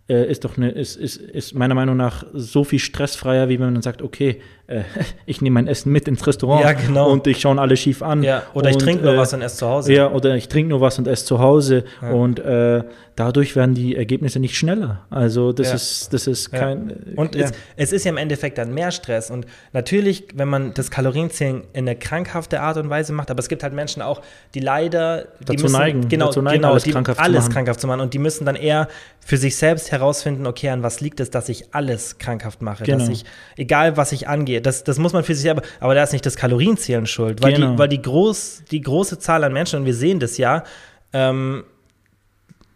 äh, 0.09 0.31
ist 0.31 0.45
doch 0.45 0.57
eine, 0.57 0.71
ist, 0.71 0.97
ist, 0.97 1.17
ist 1.19 1.55
meiner 1.55 1.75
Meinung 1.75 1.97
nach 1.97 2.25
so 2.33 2.65
viel 2.65 2.79
stressfreier, 2.79 3.49
wie 3.49 3.61
wenn 3.61 3.73
man 3.73 3.83
sagt, 3.83 4.01
okay, 4.03 4.41
äh, 4.73 4.83
ich 5.27 5.41
nehme 5.41 5.55
mein 5.55 5.69
Essen 5.69 5.93
mit 5.93 6.09
ins 6.09 6.27
Restaurant 6.27 6.63
Ja, 6.65 6.73
genau. 6.73 7.11
und 7.11 7.27
ich 7.27 7.41
schaue 7.41 7.59
alle 7.61 7.77
schief 7.77 8.03
an. 8.03 8.23
ja. 8.23 8.43
Oder 8.55 8.71
ich 8.71 8.77
und, 8.77 8.83
trinke 8.83 9.05
nur 9.05 9.15
äh, 9.15 9.19
was 9.19 9.33
und 9.35 9.43
esse 9.43 9.57
zu 9.57 9.69
Hause. 9.69 9.93
ja, 9.93 10.11
oder 10.11 10.35
ich 10.35 10.49
trinke 10.49 10.71
nur 10.71 10.81
was 10.81 10.99
und 10.99 11.07
esse 11.09 11.25
zu 11.25 11.39
Hause 11.39 11.85
Ja. 12.01 12.11
und 12.11 12.39
äh, 12.41 12.83
dadurch 13.15 13.55
werden 13.57 13.75
die 13.75 13.95
Ergebnisse 13.95 14.41
nicht 14.41 14.57
schneller. 14.57 15.03
Also 15.11 15.53
das 15.53 15.75
ist 15.75 16.15
das 16.15 16.27
ist 16.27 16.51
kein 16.51 16.91
äh, 16.91 16.95
Und 17.17 17.37
es, 17.37 17.53
es 17.77 17.93
ist 17.93 18.05
ja 18.05 18.11
im 18.11 18.17
Endeffekt 18.17 18.57
dann 18.57 18.73
mehr 18.73 18.91
Stress. 18.91 19.31
Und 19.31 19.47
natürlich, 19.75 20.29
wenn 20.35 20.49
man 20.49 20.73
das 20.73 20.91
Kalorienzählen 20.91 21.63
in 21.75 21.87
eine 21.87 21.95
krankhafte 21.95 22.61
Art 22.63 22.79
und 22.79 22.89
Weise 22.89 23.13
macht, 23.13 23.31
aber 23.31 23.41
es 23.41 23.49
gibt 23.49 23.63
halt 23.63 23.75
Menschen 23.75 24.01
auch, 24.01 24.23
die 24.55 24.61
leider 24.61 25.27
die 25.41 25.45
Dazu 25.45 25.65
müssen, 25.65 25.73
neigen, 25.79 26.09
genau, 26.09 26.27
dazu 26.27 26.41
neigen, 26.41 26.63
genau, 26.63 26.71
alles 26.71 26.85
die, 26.85 26.91
krankhaft 26.93 27.19
zu 27.19 27.23
alles 27.25 27.43
machen. 27.45 27.53
krankhaft 27.53 27.81
zu 27.81 27.87
machen. 27.87 28.01
Und 28.01 28.15
die 28.15 28.19
müssen 28.19 28.47
dann 28.47 28.57
eher 28.57 28.89
für 29.21 29.37
sich 29.37 29.57
selbst 29.57 29.93
herausfinden, 29.93 30.47
okay, 30.47 30.71
an 30.71 30.83
was 30.83 31.03
liegt 31.03 31.21
es, 31.21 31.29
dass 31.29 31.51
ich 31.51 31.75
alles 31.75 32.17
krankhaft 32.17 32.63
mache. 32.63 32.85
Dass 32.85 33.03
Genau. 33.03 33.13
ich, 33.13 33.25
egal 33.59 33.99
was 33.99 34.13
ich 34.13 34.27
angehe, 34.27 34.62
das, 34.63 34.85
das 34.85 34.99
muss 34.99 35.13
man 35.13 35.25
für 35.25 35.35
sich 35.35 35.43
selber, 35.43 35.63
aber 35.81 35.95
da 35.95 36.03
ist 36.03 36.13
nicht 36.13 36.25
das 36.25 36.37
Kalorienzählen 36.37 37.07
schuld. 37.07 37.43
Weil, 37.43 37.55
Genau. 37.55 37.73
die, 37.73 37.79
weil 37.79 37.89
die, 37.89 38.01
groß, 38.01 38.63
die 38.71 38.81
große 38.81 39.19
Zahl 39.19 39.45
an 39.45 39.53
Menschen, 39.53 39.81
und 39.81 39.87
wir 39.87 39.95
sehen 39.95 40.21
das 40.21 40.39
ja, 40.39 40.65
ähm, 41.13 41.65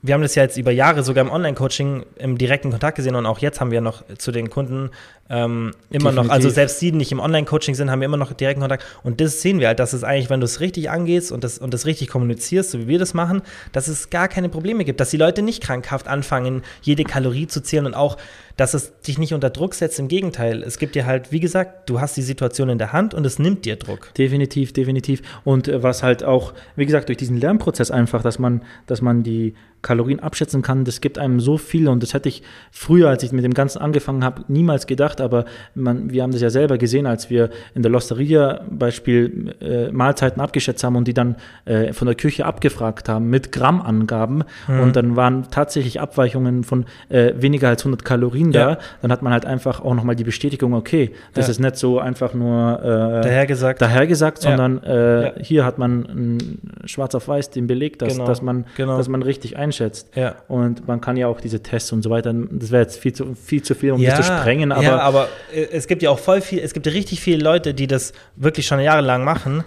wir 0.03 0.15
haben 0.15 0.23
das 0.23 0.35
ja 0.35 0.43
jetzt 0.45 0.57
über 0.57 0.71
Jahre 0.71 1.03
sogar 1.03 1.25
im 1.25 1.31
Online-Coaching 1.31 2.05
im 2.19 2.39
direkten 2.39 2.71
Kontakt 2.71 2.97
gesehen 2.97 3.17
und 3.17 3.27
auch 3.27 3.39
jetzt 3.39 3.61
haben 3.61 3.71
wir 3.71 3.81
noch 3.81 4.05
zu 4.19 4.31
den 4.31 4.51
Kunden 4.51 4.91
ähm, 5.29 5.73
immer 5.91 6.13
noch, 6.13 6.23
also 6.25 6.49
Definitiv. 6.49 6.55
selbst 6.55 6.83
die, 6.83 6.93
die 6.93 6.99
nicht 6.99 7.13
im 7.13 7.19
Online-Coaching 7.19 7.75
sind, 7.75 7.91
haben 7.91 8.01
wir 8.01 8.07
immer 8.07 8.17
noch 8.17 8.33
direkten 8.33 8.61
Kontakt. 8.61 8.85
Und 9.03 9.21
das 9.21 9.43
sehen 9.43 9.59
wir 9.59 9.69
halt, 9.69 9.81
dass 9.81 9.93
es 9.93 10.05
eigentlich, 10.05 10.31
wenn 10.31 10.41
du 10.41 10.45
es 10.45 10.61
richtig 10.61 10.91
angehst 10.91 11.33
und 11.33 11.43
das, 11.43 11.59
und 11.59 11.75
das 11.75 11.87
richtig 11.87 12.09
kommunizierst, 12.09 12.71
so 12.71 12.79
wie 12.79 12.89
wir 12.89 12.99
das 13.01 13.15
machen, 13.15 13.43
dass 13.73 13.89
es 13.89 14.11
gar 14.11 14.29
keine 14.29 14.49
Probleme 14.49 14.85
gibt, 14.85 15.01
dass 15.01 15.11
die 15.11 15.17
Leute 15.17 15.43
nicht 15.43 15.63
krankhaft 15.63 16.07
anfangen, 16.07 16.63
jede 16.83 17.03
Kalorie 17.03 17.49
zu 17.49 17.61
zählen 17.61 17.87
und 17.87 17.95
auch, 17.95 18.17
dass 18.57 18.75
es 18.75 19.01
dich 19.01 19.19
nicht 19.19 19.35
unter 19.35 19.51
Druck 19.51 19.75
setzt. 19.75 19.99
Im 19.99 20.09
Gegenteil, 20.09 20.63
es 20.63 20.79
gibt 20.79 20.95
dir 20.95 21.07
halt, 21.07 21.33
wie 21.33 21.41
gesagt, 21.41 21.89
du 21.91 22.01
hast 22.01 22.17
die 22.17 22.23
Situation 22.23 22.69
in 22.69 22.79
der 22.79 22.93
Hand 22.93 23.15
und 23.15 23.25
es 23.27 23.39
nimmt 23.39 23.65
dir 23.65 23.77
Druck. 23.77 24.13
Definitiv, 24.15 24.73
definitiv. 24.73 25.23
Und 25.45 25.69
äh, 25.69 25.83
was 25.83 26.03
halt 26.03 26.25
auch, 26.25 26.55
wie 26.75 26.87
gesagt, 26.87 27.09
durch 27.09 27.19
diesen 27.19 27.37
Lernprozess 27.37 27.91
einfach, 27.91 28.23
dass 28.23 28.39
man, 28.39 28.63
dass 28.87 29.03
man 29.03 29.23
die 29.23 29.55
Kalorien 29.83 30.19
abschätzen 30.19 30.63
kann, 30.63 30.85
das 30.85 31.01
gibt 31.01 31.17
einem 31.17 31.39
so 31.39 31.59
viel 31.59 31.87
und 31.87 32.03
das 32.03 32.13
hätte 32.13 32.29
ich 32.29 32.43
früher, 32.73 33.09
als 33.09 33.23
ich 33.23 33.31
mit 33.31 33.45
dem 33.45 33.55
Ganzen 33.55 33.79
angefangen 33.79 34.25
habe, 34.25 34.43
niemals 34.49 34.89
gedacht, 34.89 35.21
aber 35.21 35.45
man, 35.75 36.11
wir 36.11 36.25
haben 36.25 36.33
das 36.33 36.41
ja 36.41 36.51
selber 36.51 36.77
gesehen, 36.77 37.07
als 37.07 37.31
wir 37.31 37.51
in 37.75 37.83
der 37.83 37.93
Losteria 37.93 38.65
Beispiel 38.69 39.55
äh, 39.61 39.93
Mahlzeiten 39.93 40.43
abgeschätzt 40.43 40.83
haben 40.83 40.97
und 40.97 41.07
die 41.07 41.15
dann 41.15 41.37
äh, 41.67 41.93
von 41.93 42.07
der 42.07 42.17
Küche 42.17 42.47
abgefragt 42.47 43.09
haben 43.09 43.31
mit 43.31 43.53
Grammangaben 43.53 44.43
und 44.67 44.97
dann 44.97 45.15
waren 45.15 45.47
tatsächlich 45.53 46.01
Abweichungen 46.01 46.65
von 46.65 46.87
äh, 47.09 47.35
weniger 47.37 47.69
als 47.69 47.83
100 47.83 48.05
Kalorien 48.05 48.46
da, 48.53 48.71
Ja. 48.71 48.79
dann 49.03 49.13
hat 49.13 49.23
man 49.23 49.33
halt 49.33 49.45
einfach 49.47 49.81
auch 49.81 49.95
nochmal 49.95 50.17
die 50.17 50.25
Bestätigung, 50.25 50.75
okay, 50.75 51.13
das 51.35 51.47
Ja. 51.47 51.51
ist 51.53 51.59
nicht 51.61 51.77
so 51.77 51.99
einfach 51.99 52.35
nur 52.35 52.79
äh, 52.81 53.23
Daher 53.23 53.47
gesagt, 53.47 53.81
dahergesagt, 53.83 54.45
Ja. 54.45 54.51
sondern 54.51 54.83
äh, 54.83 55.25
Ja. 55.27 55.33
hier 55.41 55.65
hat 55.65 55.79
man 55.79 56.39
schwarz 56.85 57.15
auf 57.15 57.29
weiß 57.29 57.51
den 57.51 57.67
Beleg, 57.67 57.99
dass, 57.99 58.15
Genau. 58.15 58.27
dass, 58.27 58.43
man, 58.43 58.65
Genau. 58.77 58.97
dass 58.97 59.09
man 59.09 59.23
richtig 59.23 59.57
einschätzt. 59.57 60.11
Und 60.49 60.87
man 60.89 61.01
kann 61.01 61.17
ja 61.17 61.27
auch 61.29 61.41
diese 61.41 61.63
Tests 61.63 61.93
und 61.93 62.03
so 62.03 62.11
weiter, 62.11 62.33
das 62.51 62.71
wäre 62.71 62.83
jetzt 62.83 62.99
viel 62.99 63.13
zu 63.13 63.35
viel, 63.35 63.63
zu 63.63 63.75
viel 63.75 63.93
um 63.93 64.03
das 64.05 64.17
zu 64.17 64.23
sprengen, 64.23 64.73
aber, 64.73 64.83
ja, 64.83 64.99
aber 64.99 65.29
äh, 65.55 65.67
es 65.73 65.87
gibt 65.87 66.03
ja 66.03 66.11
auch 66.11 66.19
voll 66.19 66.41
viel, 66.41 66.61
es 66.61 66.73
gibt 66.75 66.87
ja 66.87 66.93
richtig 66.93 67.21
viele 67.21 67.43
Leute, 67.43 67.75
die 67.75 67.87
das 67.87 68.13
wirklich 68.37 68.67
schon 68.67 68.81
jahrelang 68.81 69.25
machen. 69.25 69.65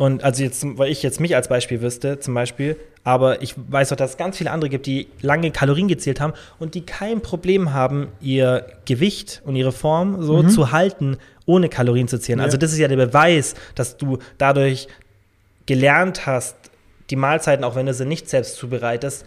Und 0.00 0.24
also 0.24 0.42
jetzt, 0.42 0.64
weil 0.78 0.90
ich 0.90 1.02
jetzt 1.02 1.20
mich 1.20 1.36
als 1.36 1.48
Beispiel 1.48 1.82
wüsste, 1.82 2.18
zum 2.18 2.32
Beispiel, 2.32 2.78
aber 3.04 3.42
ich 3.42 3.54
weiß 3.56 3.92
auch, 3.92 3.96
dass 3.96 4.12
es 4.12 4.16
ganz 4.16 4.38
viele 4.38 4.50
andere 4.50 4.70
gibt, 4.70 4.86
die 4.86 5.08
lange 5.20 5.50
Kalorien 5.50 5.88
gezählt 5.88 6.22
haben 6.22 6.32
und 6.58 6.74
die 6.74 6.86
kein 6.86 7.20
Problem 7.20 7.74
haben, 7.74 8.08
ihr 8.18 8.64
Gewicht 8.86 9.42
und 9.44 9.56
ihre 9.56 9.72
Form 9.72 10.22
so 10.22 10.42
zu 10.42 10.72
halten, 10.72 11.18
ohne 11.44 11.68
Kalorien 11.68 12.08
zu 12.08 12.18
zählen. 12.18 12.38
Ja. 12.38 12.46
Also 12.46 12.56
das 12.56 12.72
ist 12.72 12.78
ja 12.78 12.88
der 12.88 12.96
Beweis, 12.96 13.54
dass 13.74 13.98
du 13.98 14.16
dadurch 14.38 14.88
gelernt 15.66 16.24
hast, 16.24 16.56
die 17.10 17.16
Mahlzeiten, 17.16 17.62
auch 17.62 17.74
wenn 17.74 17.84
du 17.84 17.92
sie 17.92 18.06
nicht 18.06 18.26
selbst 18.30 18.56
zubereitest, 18.56 19.26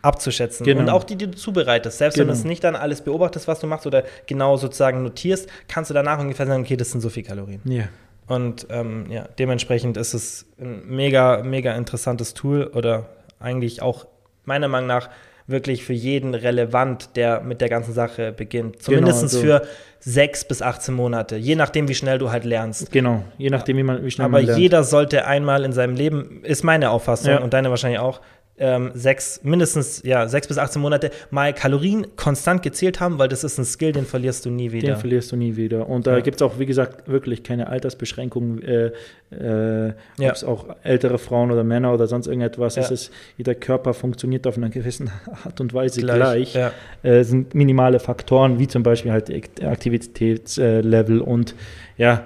abzuschätzen. 0.00 0.64
Genau. 0.64 0.80
Und 0.80 0.88
auch 0.88 1.04
die, 1.04 1.16
die 1.16 1.26
du 1.26 1.36
zubereitest. 1.36 1.98
Selbst 1.98 2.16
wenn 2.16 2.28
du 2.28 2.32
Genau. 2.32 2.40
es 2.40 2.46
nicht 2.46 2.64
dann 2.64 2.76
alles 2.76 3.02
beobachtest, 3.02 3.46
was 3.46 3.60
du 3.60 3.66
machst 3.66 3.86
oder 3.86 4.04
genau 4.26 4.56
sozusagen 4.56 5.02
notierst, 5.02 5.50
kannst 5.68 5.90
du 5.90 5.94
danach 5.94 6.18
ungefähr 6.18 6.46
sagen, 6.46 6.62
okay, 6.62 6.78
das 6.78 6.92
sind 6.92 7.02
so 7.02 7.10
viele 7.10 7.26
Kalorien. 7.26 7.60
ja. 7.66 7.84
Und 8.26 8.66
ähm, 8.70 9.06
ja, 9.10 9.28
dementsprechend 9.38 9.96
ist 9.96 10.14
es 10.14 10.46
ein 10.60 10.82
mega, 10.86 11.42
mega 11.42 11.74
interessantes 11.74 12.34
Tool 12.34 12.64
oder 12.74 13.06
eigentlich 13.38 13.82
auch 13.82 14.06
meiner 14.44 14.68
Meinung 14.68 14.88
nach 14.88 15.10
wirklich 15.46 15.84
für 15.84 15.92
jeden 15.92 16.34
relevant, 16.34 17.16
der 17.16 17.42
mit 17.42 17.60
der 17.60 17.68
ganzen 17.68 17.92
Sache 17.92 18.32
beginnt. 18.32 18.80
Zumindest 18.80 19.24
also- 19.24 19.40
für 19.42 19.62
sechs 20.00 20.44
bis 20.46 20.62
18 20.62 20.94
Monate, 20.94 21.36
je 21.36 21.54
nachdem, 21.54 21.86
wie 21.88 21.94
schnell 21.94 22.18
du 22.18 22.30
halt 22.30 22.44
lernst. 22.44 22.90
Genau, 22.92 23.22
je 23.38 23.50
nachdem, 23.50 23.76
wie, 23.78 23.82
man, 23.82 24.04
wie 24.04 24.10
schnell 24.10 24.26
Aber 24.26 24.32
man 24.38 24.44
lernt. 24.46 24.58
jeder 24.60 24.84
sollte 24.84 25.26
einmal 25.26 25.64
in 25.64 25.72
seinem 25.72 25.96
Leben, 25.96 26.40
ist 26.44 26.62
meine 26.62 26.90
Auffassung 26.90 27.30
Ja. 27.32 27.38
und 27.40 27.52
deine 27.54 27.68
wahrscheinlich 27.70 28.00
auch, 28.00 28.20
ähm, 28.56 28.92
sechs, 28.94 29.40
mindestens 29.42 30.02
ja, 30.04 30.28
sechs 30.28 30.46
bis 30.46 30.58
18 30.58 30.80
Monate 30.80 31.10
mal 31.30 31.52
Kalorien 31.52 32.06
konstant 32.14 32.62
gezählt 32.62 33.00
haben, 33.00 33.18
weil 33.18 33.26
das 33.28 33.42
ist 33.42 33.58
ein 33.58 33.64
Skill, 33.64 33.90
den 33.92 34.06
verlierst 34.06 34.46
du 34.46 34.50
nie 34.50 34.70
wieder. 34.70 34.88
Den 34.92 34.96
verlierst 34.96 35.32
du 35.32 35.36
nie 35.36 35.56
wieder. 35.56 35.88
Und 35.88 36.06
da 36.06 36.14
Ja. 36.14 36.20
gibt 36.20 36.36
es 36.36 36.42
auch, 36.42 36.58
wie 36.60 36.66
gesagt, 36.66 37.08
wirklich 37.08 37.42
keine 37.42 37.66
Altersbeschränkungen. 37.68 38.62
Äh, 38.62 38.92
äh, 39.32 39.92
Ja. 40.18 40.28
Ob 40.28 40.36
es 40.36 40.44
auch 40.44 40.66
ältere 40.84 41.18
Frauen 41.18 41.50
oder 41.50 41.64
Männer 41.64 41.92
oder 41.92 42.06
sonst 42.06 42.28
irgendetwas 42.28 42.76
Ja. 42.76 42.82
es 42.82 42.90
ist. 42.92 43.12
Jeder 43.36 43.56
Körper 43.56 43.92
funktioniert 43.92 44.46
auf 44.46 44.56
einer 44.56 44.68
gewissen 44.70 45.10
Art 45.44 45.60
und 45.60 45.74
Weise 45.74 46.00
Gleich, 46.02 46.52
gleich. 46.52 46.72
Äh, 47.02 47.24
sind 47.24 47.54
minimale 47.56 47.98
Faktoren, 47.98 48.60
wie 48.60 48.68
zum 48.68 48.84
Beispiel 48.84 49.10
halt 49.10 49.30
Ak- 49.30 49.64
Aktivitätslevel 49.64 51.20
und 51.20 51.54
ja, 51.96 52.22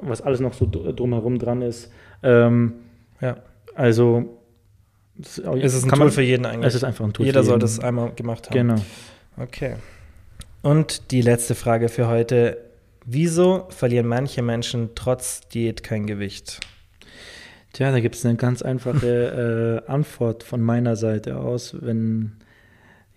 was 0.00 0.20
alles 0.20 0.40
noch 0.40 0.52
so 0.54 0.66
dr- 0.66 0.92
drumherum 0.92 1.38
dran 1.38 1.62
ist. 1.62 1.90
Ähm, 2.22 2.74
Ja. 3.20 3.36
also 3.74 4.38
es 5.20 5.38
Es 5.38 5.74
ist 5.74 5.84
ein 5.84 5.90
kann 5.90 5.98
Tool 5.98 6.06
man- 6.06 6.12
für 6.14 6.22
jeden 6.22 6.46
eigentlich. 6.46 6.68
Es 6.68 6.74
ist 6.74 6.84
einfach 6.84 7.04
ein 7.04 7.12
Tool 7.12 7.26
Jeder 7.26 7.42
sollte 7.42 7.66
jeden. 7.66 7.78
es 7.78 7.80
einmal 7.80 8.12
gemacht 8.14 8.46
haben. 8.46 8.54
Genau. 8.54 8.76
Okay. 9.36 9.76
Und 10.62 11.10
die 11.10 11.22
letzte 11.22 11.54
Frage 11.54 11.88
für 11.88 12.06
heute. 12.08 12.58
Wieso 13.04 13.66
verlieren 13.70 14.06
manche 14.06 14.42
Menschen 14.42 14.90
trotz 14.94 15.40
Diät 15.48 15.82
kein 15.82 16.06
Gewicht? 16.06 16.60
Tja, 17.72 17.90
da 17.90 17.98
gibt 18.00 18.14
es 18.14 18.24
eine 18.24 18.36
ganz 18.36 18.62
einfache 18.62 19.82
äh, 19.86 19.90
Antwort 19.90 20.44
von 20.44 20.60
meiner 20.60 20.94
Seite 20.94 21.38
aus. 21.38 21.74
Wenn, 21.80 22.36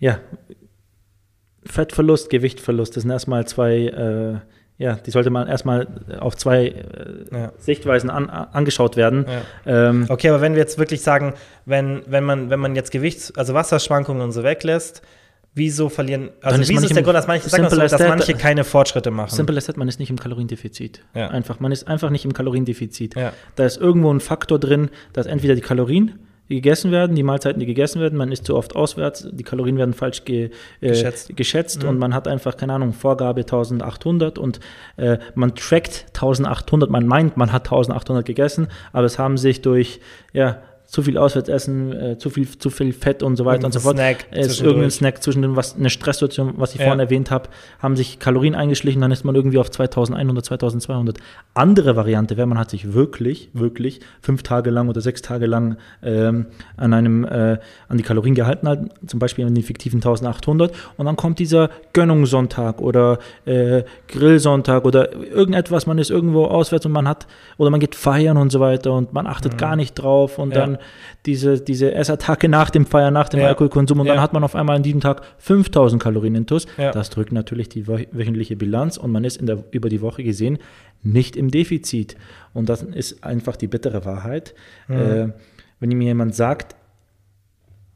ja, 0.00 0.18
Fettverlust, 1.64 2.30
Gewichtverlust, 2.30 2.96
das 2.96 3.02
sind 3.02 3.10
erstmal 3.10 3.46
zwei, 3.46 3.76
äh, 3.86 4.38
ja, 4.78 4.94
die 4.94 5.10
sollte 5.10 5.30
man 5.30 5.48
erstmal 5.48 5.86
auf 6.20 6.36
zwei 6.36 6.66
äh, 6.66 6.84
Ja. 7.32 7.52
Sichtweisen 7.58 8.10
an, 8.10 8.28
angeschaut 8.28 8.96
werden. 8.96 9.24
Ja. 9.66 9.88
Ähm, 9.88 10.06
Okay, 10.08 10.28
aber 10.28 10.40
wenn 10.40 10.52
wir 10.52 10.60
jetzt 10.60 10.78
wirklich 10.78 11.02
sagen, 11.02 11.34
wenn, 11.64 12.02
wenn, 12.06 12.24
man, 12.24 12.50
wenn 12.50 12.60
man 12.60 12.74
jetzt 12.76 12.90
Gewichts-, 12.90 13.32
also 13.36 13.54
Wasserschwankungen 13.54 14.22
und 14.22 14.32
so 14.32 14.42
weglässt, 14.44 15.02
wieso 15.54 15.88
verlieren, 15.88 16.28
also 16.42 16.60
wieso 16.60 16.84
ist 16.84 16.94
der 16.94 17.02
Grund, 17.02 17.16
dass 17.16 17.26
manche, 17.26 17.48
sagen 17.48 17.70
so, 17.70 17.80
as 17.80 17.90
dass 17.92 18.00
that. 18.00 18.10
manche 18.10 18.34
keine 18.34 18.64
Fortschritte 18.64 19.10
machen? 19.10 19.30
Simple 19.34 19.56
as 19.56 19.64
that, 19.64 19.78
man 19.78 19.88
ist 19.88 19.98
nicht 19.98 20.10
im 20.10 20.18
Kaloriendefizit. 20.18 21.02
Ja. 21.14 21.28
Einfach, 21.28 21.58
man 21.60 21.72
ist 21.72 21.88
einfach 21.88 22.10
nicht 22.10 22.26
im 22.26 22.34
Kaloriendefizit. 22.34 23.14
Da 23.54 23.64
ist 23.64 23.78
irgendwo 23.78 24.12
ein 24.12 24.20
Faktor 24.20 24.58
drin, 24.58 24.90
dass 25.14 25.24
entweder 25.26 25.54
die 25.54 25.62
Kalorien 25.62 26.18
gegessen 26.48 26.92
werden, 26.92 27.16
die 27.16 27.22
Mahlzeiten, 27.22 27.60
die 27.60 27.66
gegessen 27.66 28.00
werden, 28.00 28.16
man 28.16 28.30
isst 28.30 28.46
zu 28.46 28.56
oft 28.56 28.76
auswärts, 28.76 29.28
die 29.30 29.42
Kalorien 29.42 29.78
werden 29.78 29.94
falsch 29.94 30.24
ge, 30.24 30.50
äh, 30.80 30.88
Geschätzt. 30.88 31.36
geschätzt 31.36 31.82
Mhm. 31.82 31.88
und 31.90 31.98
man 31.98 32.14
hat 32.14 32.28
einfach, 32.28 32.56
keine 32.56 32.74
Ahnung, 32.74 32.92
Vorgabe 32.92 33.40
1800 33.40 34.38
und 34.38 34.60
äh, 34.96 35.18
man 35.34 35.54
trackt 35.54 36.06
1800, 36.14 36.90
man 36.90 37.06
meint, 37.06 37.36
man 37.36 37.52
hat 37.52 37.64
1800 37.66 38.24
gegessen, 38.24 38.68
aber 38.92 39.06
es 39.06 39.18
haben 39.18 39.38
sich 39.38 39.62
durch, 39.62 40.00
ja, 40.32 40.62
zu 40.86 41.02
viel 41.02 41.18
Auswärtsessen, 41.18 41.92
äh, 41.92 42.16
zu, 42.18 42.30
viel, 42.30 42.48
zu 42.48 42.70
viel 42.70 42.92
Fett 42.92 43.22
und 43.24 43.34
so 43.36 43.44
weiter 43.44 43.66
und 43.66 43.72
so 43.72 43.80
fort. 43.80 43.96
Snack 43.96 44.26
Es 44.30 44.46
ist 44.46 44.60
irgendein 44.62 44.90
Snack 44.90 45.22
zwischen 45.22 45.42
dem, 45.42 45.56
was 45.56 45.74
eine 45.76 45.90
Stresssituation, 45.90 46.54
was 46.58 46.74
ich 46.74 46.78
Ja. 46.80 46.84
vorhin 46.86 47.00
erwähnt 47.00 47.30
habe, 47.32 47.48
haben 47.80 47.96
sich 47.96 48.18
Kalorien 48.20 48.54
eingeschlichen, 48.54 49.00
dann 49.00 49.10
ist 49.10 49.24
man 49.24 49.34
irgendwie 49.34 49.58
auf 49.58 49.70
2100, 49.70 50.44
2200. 50.44 51.18
Andere 51.54 51.96
Variante 51.96 52.36
wäre, 52.36 52.46
man 52.46 52.58
hat 52.58 52.70
sich 52.70 52.92
wirklich, 52.94 53.50
wirklich 53.52 54.00
fünf 54.22 54.42
Tage 54.44 54.70
lang 54.70 54.88
oder 54.88 55.00
sechs 55.00 55.22
Tage 55.22 55.46
lang 55.46 55.76
ähm, 56.02 56.46
an 56.76 56.92
einem, 56.94 57.24
äh, 57.24 57.58
an 57.88 57.96
die 57.98 58.04
Kalorien 58.04 58.34
gehalten, 58.36 58.68
halt, 58.68 58.90
zum 59.06 59.18
Beispiel 59.18 59.44
an 59.44 59.54
den 59.54 59.64
fiktiven 59.64 59.98
1800 59.98 60.72
und 60.96 61.06
dann 61.06 61.16
kommt 61.16 61.38
dieser 61.40 61.70
Gönnungssonntag 61.94 62.80
oder 62.80 63.18
äh, 63.44 63.82
Grillsonntag 64.08 64.84
oder 64.84 65.12
irgendetwas, 65.12 65.86
man 65.86 65.98
ist 65.98 66.10
irgendwo 66.10 66.44
auswärts 66.46 66.86
und 66.86 66.92
man 66.92 67.08
hat, 67.08 67.26
oder 67.58 67.70
man 67.70 67.80
geht 67.80 67.94
feiern 67.94 68.36
und 68.36 68.50
so 68.52 68.60
weiter 68.60 68.92
und 68.92 69.12
man 69.12 69.26
achtet 69.26 69.58
gar 69.58 69.76
nicht 69.76 69.94
drauf 69.94 70.38
und 70.38 70.46
Mhm. 70.50 70.54
Ja. 70.54 70.60
dann 70.60 70.75
diese, 71.26 71.60
diese 71.60 71.92
Essattacke 71.94 72.48
nach 72.48 72.70
dem 72.70 72.86
Feiern, 72.86 73.12
nach 73.14 73.28
dem 73.28 73.40
Ja. 73.40 73.48
Alkoholkonsum 73.48 74.00
und 74.00 74.06
Ja. 74.06 74.14
dann 74.14 74.22
hat 74.22 74.32
man 74.32 74.44
auf 74.44 74.54
einmal 74.54 74.76
an 74.76 74.82
diesem 74.82 75.00
Tag 75.00 75.22
5000 75.38 76.02
Kalorien 76.02 76.34
intus. 76.34 76.66
Ja. 76.78 76.90
Das 76.92 77.10
drückt 77.10 77.32
natürlich 77.32 77.68
die 77.68 77.84
wö- 77.86 78.06
wöchentliche 78.12 78.56
Bilanz 78.56 78.96
und 78.96 79.10
man 79.12 79.24
ist 79.24 79.36
in 79.38 79.46
der, 79.46 79.64
über 79.70 79.88
die 79.88 80.00
Woche 80.00 80.22
gesehen 80.24 80.58
nicht 81.02 81.36
im 81.36 81.50
Defizit. 81.50 82.16
Und 82.52 82.68
das 82.68 82.82
ist 82.82 83.22
einfach 83.22 83.56
die 83.56 83.68
bittere 83.68 84.04
Wahrheit. 84.04 84.54
Mhm. 84.88 84.96
Äh, 84.96 85.28
wenn 85.80 85.90
mir 85.90 86.04
jemand 86.06 86.34
sagt, 86.34 86.74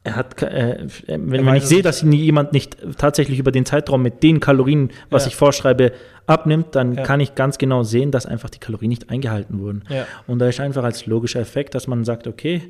er 0.03 0.17
hat, 0.17 0.37
ke- 0.37 0.49
äh, 0.51 0.87
wenn, 1.07 1.45
wenn 1.47 1.55
ich 1.57 1.65
sehe, 1.67 1.83
dass 1.83 2.01
jemand 2.03 2.53
nicht 2.55 2.77
tatsächlich 2.97 3.39
über 3.39 3.53
den 3.53 3.67
Zeitraum 3.67 4.03
mit 4.03 4.23
den 4.23 4.41
Kalorien, 4.41 4.91
was 5.11 5.25
Ja. 5.25 5.29
ich 5.29 5.37
vorschreibe, 5.37 5.93
abnimmt, 6.27 6.75
dann 6.75 6.95
Ja. 6.95 7.03
kann 7.03 7.21
ich 7.21 7.35
ganz 7.35 7.59
genau 7.59 7.83
sehen, 7.83 8.11
dass 8.11 8.25
einfach 8.25 8.49
die 8.51 8.59
Kalorien 8.61 8.89
nicht 8.89 9.11
eingehalten 9.11 9.61
wurden. 9.61 9.83
Ja. 9.91 10.07
Und 10.27 10.39
da 10.39 10.49
ist 10.49 10.59
einfach 10.61 10.85
als 10.85 11.05
logischer 11.07 11.41
Effekt, 11.41 11.75
dass 11.75 11.87
man 11.87 12.05
sagt, 12.05 12.27
okay, 12.27 12.63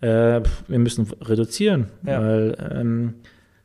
äh, 0.00 0.06
wir 0.68 0.78
müssen 0.78 1.08
reduzieren, 1.22 1.86
weil 2.02 2.56
ähm, 2.72 3.14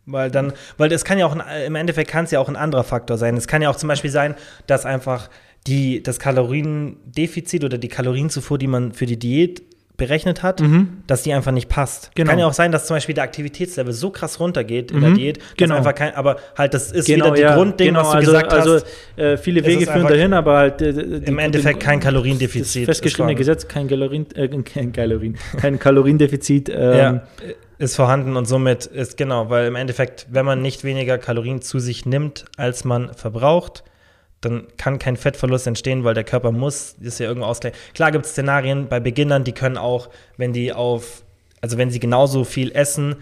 Weil 0.07 0.31
dann, 0.31 0.53
weil 0.77 0.89
das 0.89 1.05
kann 1.05 1.19
ja 1.19 1.25
auch, 1.27 1.35
ein, 1.37 1.43
im 1.67 1.75
Endeffekt 1.75 2.09
kann 2.09 2.25
es 2.25 2.31
ja 2.31 2.39
auch 2.39 2.49
ein 2.49 2.55
anderer 2.55 2.83
Faktor 2.83 3.17
sein. 3.19 3.37
Es 3.37 3.47
kann 3.47 3.61
ja 3.61 3.69
auch 3.69 3.75
zum 3.75 3.87
Beispiel 3.87 4.09
sein, 4.09 4.33
dass 4.65 4.85
einfach 4.85 5.29
die, 5.67 6.01
das 6.01 6.17
Kaloriendefizit 6.19 7.63
oder 7.63 7.77
die 7.77 7.87
Kalorienzufuhr, 7.87 8.57
die 8.57 8.67
man 8.67 8.93
für 8.93 9.05
die 9.05 9.19
Diät 9.19 9.61
berechnet 9.97 10.41
hat, 10.43 10.63
dass 11.07 11.23
die 11.23 11.33
einfach 11.33 11.51
nicht 11.51 11.69
passt. 11.69 12.05
Mhm. 12.05 12.11
Genau. 12.15 12.29
Kann 12.31 12.39
ja 12.39 12.47
auch 12.47 12.53
sein, 12.53 12.71
dass 12.71 12.87
zum 12.87 12.95
Beispiel 12.95 13.13
der 13.15 13.23
Aktivitätslevel 13.23 13.93
so 13.93 14.09
krass 14.09 14.39
runtergeht 14.39 14.91
in 14.91 14.97
Mhm. 14.97 15.01
der 15.01 15.11
Diät, 15.11 15.37
dass 15.37 15.45
Genau. 15.57 15.75
einfach 15.75 15.93
kein, 15.95 16.15
aber 16.15 16.37
halt 16.57 16.73
das 16.73 16.91
ist 16.91 17.05
genau, 17.05 17.25
wieder 17.25 17.35
die 17.35 17.41
ja, 17.41 17.55
Grundding, 17.55 17.87
genau, 17.87 17.99
was 18.01 18.11
du 18.11 18.17
also, 18.17 18.31
gesagt 18.31 18.53
also, 18.53 18.73
hast. 18.75 18.85
äh, 19.17 19.37
viele 19.37 19.63
Wege 19.65 19.85
führen 19.85 20.07
dahin, 20.07 20.33
aber 20.33 20.57
halt 20.57 20.81
äh, 20.81 20.93
die, 20.93 21.27
Im 21.27 21.37
Endeffekt 21.39 21.79
kein 21.81 21.99
Kaloriendefizit 21.99 22.87
Das 22.87 22.97
festgeschriebene. 22.97 23.35
Gesetz, 23.35 23.67
kein 23.67 23.87
Kalorien, 23.87 24.25
äh, 24.35 24.47
kein 24.63 24.91
Kalorien, 24.91 25.37
kein 25.57 25.77
Kaloriendefizit. 25.79 26.69
Ähm, 26.81 26.97
ja, 26.97 27.23
ist 27.77 27.95
vorhanden 27.95 28.37
und 28.37 28.45
somit 28.45 28.85
ist 28.85 29.17
genau, 29.17 29.49
weil 29.49 29.67
im 29.67 29.75
Endeffekt, 29.75 30.27
wenn 30.31 30.45
man 30.45 30.61
nicht 30.61 30.83
weniger 30.83 31.17
Kalorien 31.17 31.61
zu 31.61 31.79
sich 31.79 32.05
nimmt, 32.05 32.45
als 32.57 32.83
man 32.85 33.13
verbraucht, 33.13 33.83
dann 34.41 34.67
kann 34.77 34.99
kein 34.99 35.17
Fettverlust 35.17 35.67
entstehen, 35.67 36.03
weil 36.03 36.13
der 36.15 36.23
Körper 36.23 36.51
muss, 36.51 36.95
ist 36.99 37.19
ja 37.19 37.27
irgendwo 37.27 37.45
ausgleichen. 37.47 37.77
Klar 37.93 38.11
gibt 38.11 38.25
es 38.25 38.31
Szenarien 38.31 38.87
bei 38.87 38.99
Beginnern, 38.99 39.43
die 39.43 39.51
können 39.53 39.77
auch, 39.77 40.09
wenn 40.37 40.51
die 40.51 40.73
auf, 40.73 41.23
also 41.61 41.77
wenn 41.77 41.91
sie 41.91 41.99
genauso 41.99 42.43
viel 42.43 42.71
essen, 42.71 43.15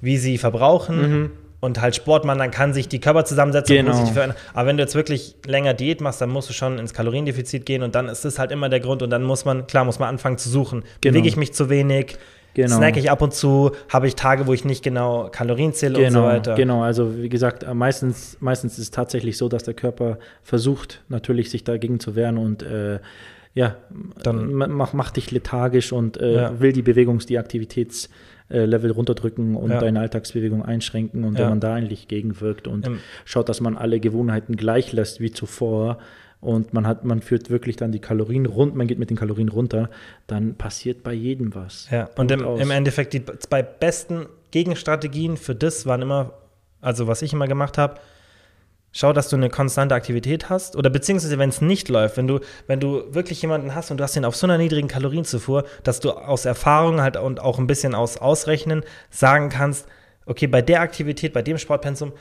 wie 0.00 0.16
sie 0.18 0.36
verbrauchen 0.38 1.30
und 1.60 1.80
halt 1.80 1.96
Sport 1.96 2.24
machen, 2.24 2.38
dann 2.38 2.50
kann 2.52 2.72
sich 2.72 2.88
die 2.88 3.00
Körperzusammensetzung 3.00 3.76
Mhm. 3.76 3.80
Genau. 3.80 3.90
positiv 3.92 4.14
verändern. 4.14 4.38
Aber 4.54 4.68
wenn 4.68 4.76
du 4.76 4.82
jetzt 4.82 4.94
wirklich 4.94 5.34
länger 5.46 5.74
Diät 5.74 6.00
machst, 6.00 6.20
dann 6.20 6.30
musst 6.30 6.48
du 6.48 6.52
schon 6.52 6.78
ins 6.78 6.92
Kaloriendefizit 6.94 7.66
gehen 7.66 7.82
und 7.82 7.94
dann 7.94 8.08
ist 8.08 8.24
das 8.24 8.38
halt 8.38 8.52
immer 8.52 8.68
der 8.68 8.80
Grund 8.80 9.02
und 9.02 9.10
dann 9.10 9.22
muss 9.24 9.44
man, 9.44 9.66
klar, 9.66 9.84
muss 9.84 9.98
man 9.98 10.08
anfangen 10.08 10.38
zu 10.38 10.48
suchen. 10.48 10.82
Genau. 11.00 11.12
Bewege 11.14 11.28
ich 11.28 11.36
mich 11.36 11.52
zu 11.52 11.68
wenig? 11.68 12.16
Genau. 12.64 12.76
Snack 12.78 12.96
ich 12.96 13.08
ab 13.08 13.22
und 13.22 13.32
zu? 13.32 13.70
Habe 13.88 14.08
ich 14.08 14.16
Tage, 14.16 14.48
wo 14.48 14.52
ich 14.52 14.64
nicht 14.64 14.82
genau 14.82 15.28
Kalorien 15.30 15.72
zähle 15.74 15.96
und 15.98 16.04
so 16.12 16.18
Genau, 16.18 16.24
weiter? 16.24 16.54
genau. 16.56 16.82
Also 16.82 17.16
wie 17.16 17.28
gesagt, 17.28 17.62
äh, 17.62 17.72
meistens, 17.72 18.36
meistens 18.40 18.72
ist 18.72 18.78
es 18.78 18.90
tatsächlich 18.90 19.36
so, 19.38 19.48
dass 19.48 19.62
der 19.62 19.74
Körper 19.74 20.18
versucht, 20.42 21.02
natürlich 21.08 21.50
sich 21.50 21.62
dagegen 21.62 22.00
zu 22.00 22.16
wehren 22.16 22.36
und 22.36 22.64
äh, 22.64 22.98
ja, 23.54 23.76
Dann- 24.24 24.58
dann 24.58 24.72
mach, 24.72 25.10
dich 25.12 25.30
lethargisch 25.30 25.92
und 25.92 26.16
äh, 26.20 26.34
Ja. 26.34 26.60
will 26.60 26.72
die 26.72 26.82
Bewegungs-, 26.82 27.26
die 27.26 27.38
Aktivitätslevel 27.38 28.90
runterdrücken 28.90 29.54
und 29.56 29.70
Ja. 29.70 29.78
deine 29.80 30.00
Alltagsbewegung 30.00 30.64
einschränken 30.64 31.24
und 31.24 31.34
Ja. 31.34 31.44
wenn 31.44 31.50
man 31.50 31.60
da 31.60 31.74
eigentlich 31.74 32.08
gegenwirkt 32.08 32.66
und 32.66 32.86
Im- 32.86 32.98
schaut, 33.24 33.48
dass 33.48 33.60
man 33.60 33.76
alle 33.76 34.00
Gewohnheiten 34.00 34.56
gleich 34.56 34.92
lässt 34.92 35.20
wie 35.20 35.30
zuvor 35.30 35.98
und 36.40 36.72
man 36.72 36.86
hat, 36.86 37.04
man 37.04 37.20
führt 37.20 37.50
wirklich 37.50 37.76
dann 37.76 37.92
die 37.92 38.00
Kalorien 38.00 38.46
rund, 38.46 38.76
man 38.76 38.86
geht 38.86 38.98
mit 38.98 39.10
den 39.10 39.16
Kalorien 39.16 39.48
runter, 39.48 39.90
dann 40.26 40.54
passiert 40.54 41.02
bei 41.02 41.12
jedem 41.12 41.54
was. 41.54 41.88
Ja, 41.90 42.08
und 42.16 42.30
im, 42.30 42.44
aus. 42.44 42.60
im 42.60 42.70
Endeffekt, 42.70 43.12
die 43.12 43.24
zwei 43.24 43.62
besten 43.62 44.26
Gegenstrategien 44.50 45.36
für 45.36 45.54
das 45.54 45.86
waren 45.86 46.02
immer, 46.02 46.32
also 46.80 47.06
was 47.06 47.22
ich 47.22 47.32
immer 47.32 47.48
gemacht 47.48 47.76
habe, 47.76 48.00
schau, 48.92 49.12
dass 49.12 49.28
du 49.28 49.36
eine 49.36 49.50
konstante 49.50 49.94
Aktivität 49.94 50.48
hast 50.48 50.76
oder 50.76 50.90
beziehungsweise, 50.90 51.38
wenn 51.38 51.50
es 51.50 51.60
nicht 51.60 51.88
läuft, 51.88 52.16
wenn 52.16 52.28
du, 52.28 52.40
wenn 52.66 52.80
du 52.80 53.12
wirklich 53.12 53.42
jemanden 53.42 53.74
hast 53.74 53.90
und 53.90 53.98
du 53.98 54.04
hast 54.04 54.14
den 54.14 54.24
auf 54.24 54.36
so 54.36 54.46
einer 54.46 54.58
niedrigen 54.58 54.88
Kalorienzufuhr, 54.88 55.64
dass 55.82 56.00
du 56.00 56.12
aus 56.12 56.44
Erfahrung 56.44 57.00
halt 57.00 57.16
und 57.16 57.40
auch 57.40 57.58
ein 57.58 57.66
bisschen 57.66 57.94
aus 57.94 58.16
Ausrechnen 58.16 58.84
sagen 59.10 59.48
kannst, 59.50 59.86
okay, 60.24 60.46
bei 60.46 60.62
der 60.62 60.82
Aktivität, 60.82 61.32
bei 61.32 61.42
dem 61.42 61.58
Sportpensum, 61.58 62.12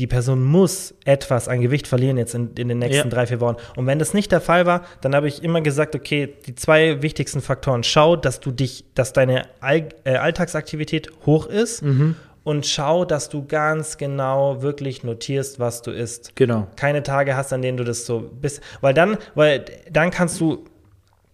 die 0.00 0.06
Person 0.06 0.42
muss 0.42 0.94
etwas 1.04 1.46
an 1.46 1.60
Gewicht 1.60 1.86
verlieren 1.86 2.16
jetzt 2.16 2.34
in, 2.34 2.50
in 2.56 2.68
den 2.68 2.78
nächsten 2.78 3.08
Ja. 3.08 3.14
drei, 3.14 3.26
vier 3.26 3.40
Wochen. 3.40 3.56
Und 3.76 3.86
wenn 3.86 3.98
das 3.98 4.14
nicht 4.14 4.32
der 4.32 4.40
Fall 4.40 4.66
war, 4.66 4.82
dann 5.02 5.14
habe 5.14 5.28
ich 5.28 5.44
immer 5.44 5.60
gesagt, 5.60 5.94
okay, 5.94 6.34
die 6.46 6.54
zwei 6.54 7.02
wichtigsten 7.02 7.40
Faktoren, 7.40 7.84
schau, 7.84 8.16
dass 8.16 8.40
du 8.40 8.50
dich, 8.50 8.84
dass 8.94 9.12
deine 9.12 9.44
All, 9.60 9.90
äh, 10.04 10.16
Alltagsaktivität 10.16 11.10
hoch 11.26 11.46
ist 11.46 11.82
Mhm. 11.82 12.16
und 12.44 12.66
schau, 12.66 13.04
dass 13.04 13.28
du 13.28 13.46
ganz 13.46 13.98
genau 13.98 14.62
wirklich 14.62 15.04
notierst, 15.04 15.60
was 15.60 15.82
du 15.82 15.90
isst. 15.90 16.34
Genau. 16.34 16.66
Keine 16.76 17.02
Tage 17.02 17.36
hast, 17.36 17.52
an 17.52 17.62
denen 17.62 17.76
du 17.76 17.84
das 17.84 18.06
so 18.06 18.20
bist, 18.40 18.60
weil 18.80 18.94
dann, 18.94 19.18
weil 19.34 19.64
dann 19.92 20.10
kannst 20.10 20.40
du, 20.40 20.64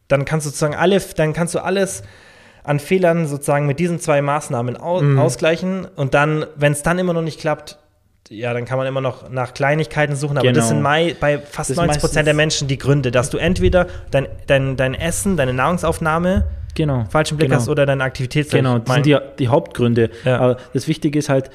dann 0.08 0.24
kannst 0.24 0.44
du 0.46 0.50
sozusagen 0.50 0.74
alle, 0.74 1.00
dann 1.16 1.32
kannst 1.32 1.54
du 1.54 1.60
alles 1.60 2.02
an 2.64 2.80
Fehlern 2.80 3.26
sozusagen 3.28 3.66
mit 3.66 3.78
diesen 3.78 4.00
zwei 4.00 4.20
Maßnahmen 4.22 4.76
au 4.76 5.00
Mhm. 5.00 5.18
ausgleichen 5.20 5.84
und 5.94 6.14
dann, 6.14 6.46
wenn 6.56 6.72
es 6.72 6.82
dann 6.82 6.98
immer 6.98 7.12
noch 7.12 7.22
nicht 7.22 7.38
klappt, 7.38 7.78
ja, 8.30 8.52
dann 8.52 8.64
kann 8.64 8.78
man 8.78 8.86
immer 8.86 9.00
noch 9.00 9.30
nach 9.30 9.54
Kleinigkeiten 9.54 10.16
suchen, 10.16 10.38
aber 10.38 10.48
das 10.48 10.64
Genau. 10.64 10.68
sind 10.68 10.82
mei 10.82 11.16
bei 11.18 11.38
fast 11.38 11.70
Das 11.70 11.76
90 11.76 12.00
Prozent 12.00 12.26
der 12.26 12.34
Menschen 12.34 12.68
die 12.68 12.78
Gründe, 12.78 13.10
dass 13.10 13.30
du 13.30 13.38
entweder 13.38 13.86
dein, 14.10 14.26
dein, 14.46 14.76
dein 14.76 14.94
Essen, 14.94 15.36
deine 15.36 15.52
Nahrungsaufnahme 15.52 16.46
genau, 16.74 17.04
falschen 17.08 17.36
Blick 17.36 17.48
genau. 17.48 17.60
hast 17.60 17.68
oder 17.68 17.86
deine 17.86 18.04
Aktivität. 18.04 18.50
Genau, 18.50 18.78
das 18.78 18.94
sind 18.94 19.06
die, 19.06 19.16
die 19.38 19.48
Hauptgründe. 19.48 20.10
Ja. 20.24 20.38
Aber 20.38 20.56
das 20.72 20.88
Wichtige 20.88 21.18
ist 21.18 21.28
halt, 21.28 21.50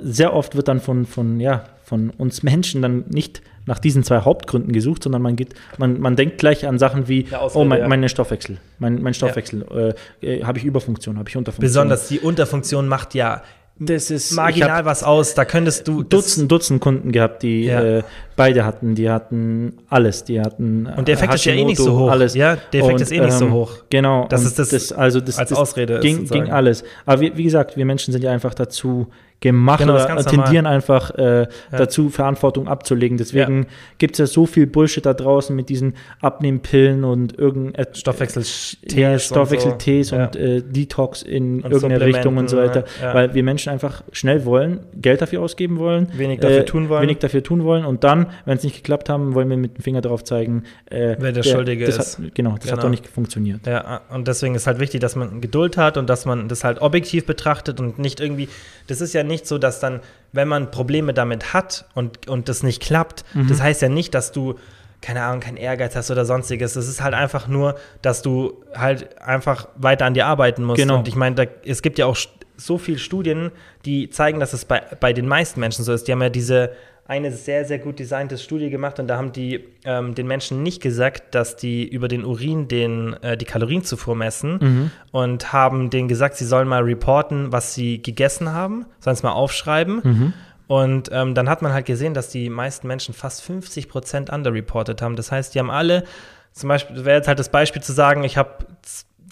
sehr 0.00 0.34
oft 0.34 0.56
wird 0.56 0.68
dann 0.68 0.80
von, 0.80 1.06
von, 1.06 1.40
ja, 1.40 1.64
von 1.84 2.10
uns 2.10 2.42
Menschen 2.42 2.82
dann 2.82 3.04
nicht 3.08 3.42
nach 3.66 3.78
diesen 3.78 4.04
zwei 4.04 4.20
Hauptgründen 4.20 4.72
gesucht, 4.72 5.02
sondern 5.02 5.22
man 5.22 5.36
geht, 5.36 5.54
man, 5.76 6.00
man 6.00 6.14
denkt 6.14 6.38
gleich 6.38 6.66
an 6.66 6.78
Sachen 6.78 7.08
wie, 7.08 7.26
Ausrede, 7.32 7.64
oh, 7.64 7.64
mein, 7.64 7.80
ja. 7.80 7.88
mein 7.88 8.08
Stoffwechsel, 8.08 8.58
mein, 8.78 9.02
mein 9.02 9.12
Stoffwechsel, 9.12 9.94
äh, 10.22 10.38
äh, 10.38 10.44
habe 10.44 10.58
ich 10.58 10.64
Überfunktion, 10.64 11.18
habe 11.18 11.28
ich 11.28 11.36
Unterfunktion. 11.36 11.68
Besonders 11.68 12.08
die 12.08 12.20
Unterfunktion 12.20 12.86
macht 12.86 13.14
ja 13.14 13.42
das 13.78 14.10
ist 14.10 14.32
marginal 14.32 14.84
was 14.84 15.02
aus. 15.02 15.34
Da 15.34 15.44
könntest 15.44 15.86
du 15.88 16.02
Dutzend, 16.02 16.50
Dutzend 16.50 16.80
Kunden 16.80 17.12
gehabt, 17.12 17.42
die 17.42 17.64
Ja. 17.64 17.82
äh, 17.98 18.02
beide 18.36 18.64
hatten, 18.64 18.94
die 18.94 19.10
hatten 19.10 19.78
alles, 19.88 20.24
die 20.24 20.40
hatten 20.40 20.86
Und 20.86 21.08
der 21.08 21.14
Effekt 21.14 21.34
ist 21.34 21.44
ja 21.46 21.54
eh 21.54 21.64
nicht 21.64 21.78
so 21.78 21.84
Hashimoto, 21.84 22.04
hoch. 22.06 22.10
Alles. 22.10 22.34
Ja, 22.34 22.56
der 22.72 22.80
Effekt 22.80 22.94
Und, 22.94 23.00
ist 23.02 23.12
eh 23.12 23.20
nicht 23.20 23.32
so 23.32 23.46
ähm, 23.46 23.52
hoch. 23.52 23.72
Genau. 23.90 24.26
Das 24.28 24.42
und 24.42 24.46
ist 24.46 24.58
das 24.58 24.92
also 24.92 25.20
das, 25.20 25.38
als 25.38 25.50
das 25.50 25.58
Ausrede 25.58 25.94
ist 25.94 26.02
ging, 26.02 26.16
sozusagen. 26.18 26.44
ging 26.44 26.52
alles. 26.52 26.84
Aber 27.06 27.20
wie, 27.20 27.36
wie 27.36 27.44
gesagt, 27.44 27.76
wir 27.76 27.84
Menschen 27.84 28.12
sind 28.12 28.22
ja 28.22 28.30
einfach 28.30 28.54
dazu 28.54 29.08
gemacht 29.40 29.80
Genau, 29.80 29.92
das 29.94 30.04
ist 30.04 30.10
oder 30.10 30.24
tendieren 30.24 30.64
normal. 30.64 30.74
einfach 30.74 31.10
äh, 31.10 31.46
dazu, 31.70 32.08
Verantwortung 32.08 32.68
abzulegen. 32.68 33.18
Deswegen 33.18 33.66
gibt 33.98 34.14
es 34.14 34.18
ja 34.18 34.26
so 34.26 34.46
viel 34.46 34.66
Bullshit 34.66 35.04
da 35.04 35.12
draußen 35.12 35.54
mit 35.54 35.68
diesen 35.68 35.94
Abnehmpillen 36.20 37.04
und 37.04 37.38
irgendetwas. 37.38 37.98
Stoffwechseltees 37.98 38.94
ja, 38.94 39.12
und 39.12 39.20
Stoffwechseltees 39.20 40.08
so. 40.08 40.16
und, 40.16 40.36
äh, 40.36 40.62
Detox 40.62 41.22
in 41.22 41.62
Und 41.62 41.70
irgendeine 41.70 42.04
Richtung 42.04 42.38
und 42.38 42.48
so 42.48 42.56
weiter. 42.56 42.84
Ja. 43.02 43.12
Weil 43.14 43.34
wir 43.34 43.42
Menschen 43.42 43.70
einfach 43.72 44.02
schnell 44.10 44.44
wollen, 44.46 44.80
Geld 44.94 45.20
dafür 45.20 45.42
ausgeben 45.42 45.78
wollen. 45.78 46.08
Wenig 46.14 46.40
dafür 46.40 46.64
tun 46.64 46.88
wollen. 46.88 47.02
Wenig 47.02 47.18
dafür 47.18 47.42
tun 47.42 47.64
wollen. 47.64 47.84
Und 47.84 48.04
dann, 48.04 48.25
wenn 48.44 48.56
es 48.58 48.64
nicht 48.64 48.76
geklappt 48.76 49.08
haben, 49.08 49.34
wollen 49.34 49.48
wir 49.50 49.56
mit 49.56 49.76
dem 49.78 49.82
Finger 49.82 50.00
darauf 50.00 50.24
zeigen, 50.24 50.64
äh, 50.90 51.16
Wer 51.18 51.32
der 51.32 51.42
Schuldige 51.42 51.86
das 51.86 51.96
ist. 51.98 52.18
Hat, 52.18 52.34
genau, 52.34 52.52
das 52.56 52.64
Genau. 52.64 52.76
hat 52.76 52.84
doch 52.84 52.90
nicht 52.90 53.06
funktioniert. 53.06 53.66
Ja, 53.66 54.00
und 54.10 54.28
deswegen 54.28 54.54
ist 54.54 54.66
halt 54.66 54.78
wichtig, 54.80 55.00
dass 55.00 55.16
man 55.16 55.40
Geduld 55.40 55.76
hat 55.76 55.96
und 55.96 56.08
dass 56.08 56.24
man 56.26 56.48
das 56.48 56.64
halt 56.64 56.80
objektiv 56.80 57.26
betrachtet 57.26 57.80
und 57.80 57.98
nicht 57.98 58.20
irgendwie, 58.20 58.48
das 58.86 59.00
ist 59.00 59.12
ja 59.12 59.22
nicht 59.22 59.46
so, 59.46 59.58
dass 59.58 59.80
dann, 59.80 60.00
wenn 60.32 60.48
man 60.48 60.70
Probleme 60.70 61.14
damit 61.14 61.52
hat 61.54 61.86
und, 61.94 62.28
und 62.28 62.48
das 62.48 62.62
nicht 62.62 62.82
klappt, 62.82 63.24
Mhm. 63.34 63.48
das 63.48 63.60
heißt 63.62 63.82
ja 63.82 63.88
nicht, 63.88 64.14
dass 64.14 64.32
du, 64.32 64.54
keine 65.02 65.22
Ahnung, 65.22 65.40
keinen 65.40 65.56
Ehrgeiz 65.58 65.94
hast 65.94 66.10
oder 66.10 66.24
sonstiges. 66.24 66.74
Es 66.76 66.88
ist 66.88 67.02
halt 67.02 67.14
einfach 67.14 67.48
nur, 67.48 67.76
dass 68.02 68.22
du 68.22 68.62
halt 68.74 69.20
einfach 69.20 69.68
weiter 69.76 70.04
an 70.06 70.14
dir 70.14 70.26
arbeiten 70.26 70.64
musst. 70.64 70.80
Genau. 70.80 70.96
Und 70.98 71.08
ich 71.08 71.16
meine, 71.16 71.34
da, 71.36 71.44
es 71.64 71.82
gibt 71.82 71.98
ja 71.98 72.06
auch 72.06 72.16
so 72.56 72.78
viele 72.78 72.98
Studien, 72.98 73.50
die 73.84 74.08
zeigen, 74.08 74.40
dass 74.40 74.54
es 74.54 74.64
bei, 74.64 74.80
bei 74.98 75.12
den 75.12 75.28
meisten 75.28 75.60
Menschen 75.60 75.84
so 75.84 75.92
ist. 75.92 76.08
Die 76.08 76.12
haben 76.12 76.22
ja 76.22 76.30
diese 76.30 76.70
eine 77.08 77.30
sehr, 77.32 77.64
sehr 77.64 77.78
gut 77.78 77.98
designte 77.98 78.36
Studie 78.36 78.68
gemacht 78.70 78.98
und 78.98 79.06
da 79.06 79.16
haben 79.16 79.32
die 79.32 79.64
ähm, 79.84 80.14
den 80.14 80.26
Menschen 80.26 80.62
nicht 80.62 80.82
gesagt, 80.82 81.34
dass 81.34 81.56
die 81.56 81.86
über 81.88 82.08
den 82.08 82.24
Urin 82.24 82.66
den, 82.68 83.14
äh, 83.22 83.36
die 83.36 83.44
Kalorienzufuhr 83.44 84.16
messen 84.16 84.58
Mhm. 84.60 84.90
und 85.12 85.52
haben 85.52 85.90
denen 85.90 86.08
gesagt, 86.08 86.36
sie 86.36 86.44
sollen 86.44 86.66
mal 86.68 86.82
reporten, 86.82 87.52
was 87.52 87.74
sie 87.74 88.02
gegessen 88.02 88.52
haben, 88.52 88.86
sollen 89.00 89.14
es 89.14 89.22
mal 89.22 89.32
aufschreiben. 89.32 90.00
Mhm. 90.02 90.32
Und 90.68 91.10
ähm, 91.12 91.34
dann 91.36 91.48
hat 91.48 91.62
man 91.62 91.72
halt 91.72 91.86
gesehen, 91.86 92.12
dass 92.12 92.28
die 92.28 92.50
meisten 92.50 92.88
Menschen 92.88 93.14
fast 93.14 93.42
50 93.42 93.88
Prozent 93.88 94.30
underreported 94.30 95.00
haben. 95.00 95.14
Das 95.14 95.30
heißt, 95.30 95.54
die 95.54 95.60
haben 95.60 95.70
alle, 95.70 96.02
zum 96.50 96.68
Beispiel, 96.68 97.04
wäre 97.04 97.18
jetzt 97.18 97.28
halt 97.28 97.38
das 97.38 97.50
Beispiel 97.50 97.82
zu 97.82 97.92
sagen, 97.92 98.24
ich 98.24 98.36
habe, 98.36 98.50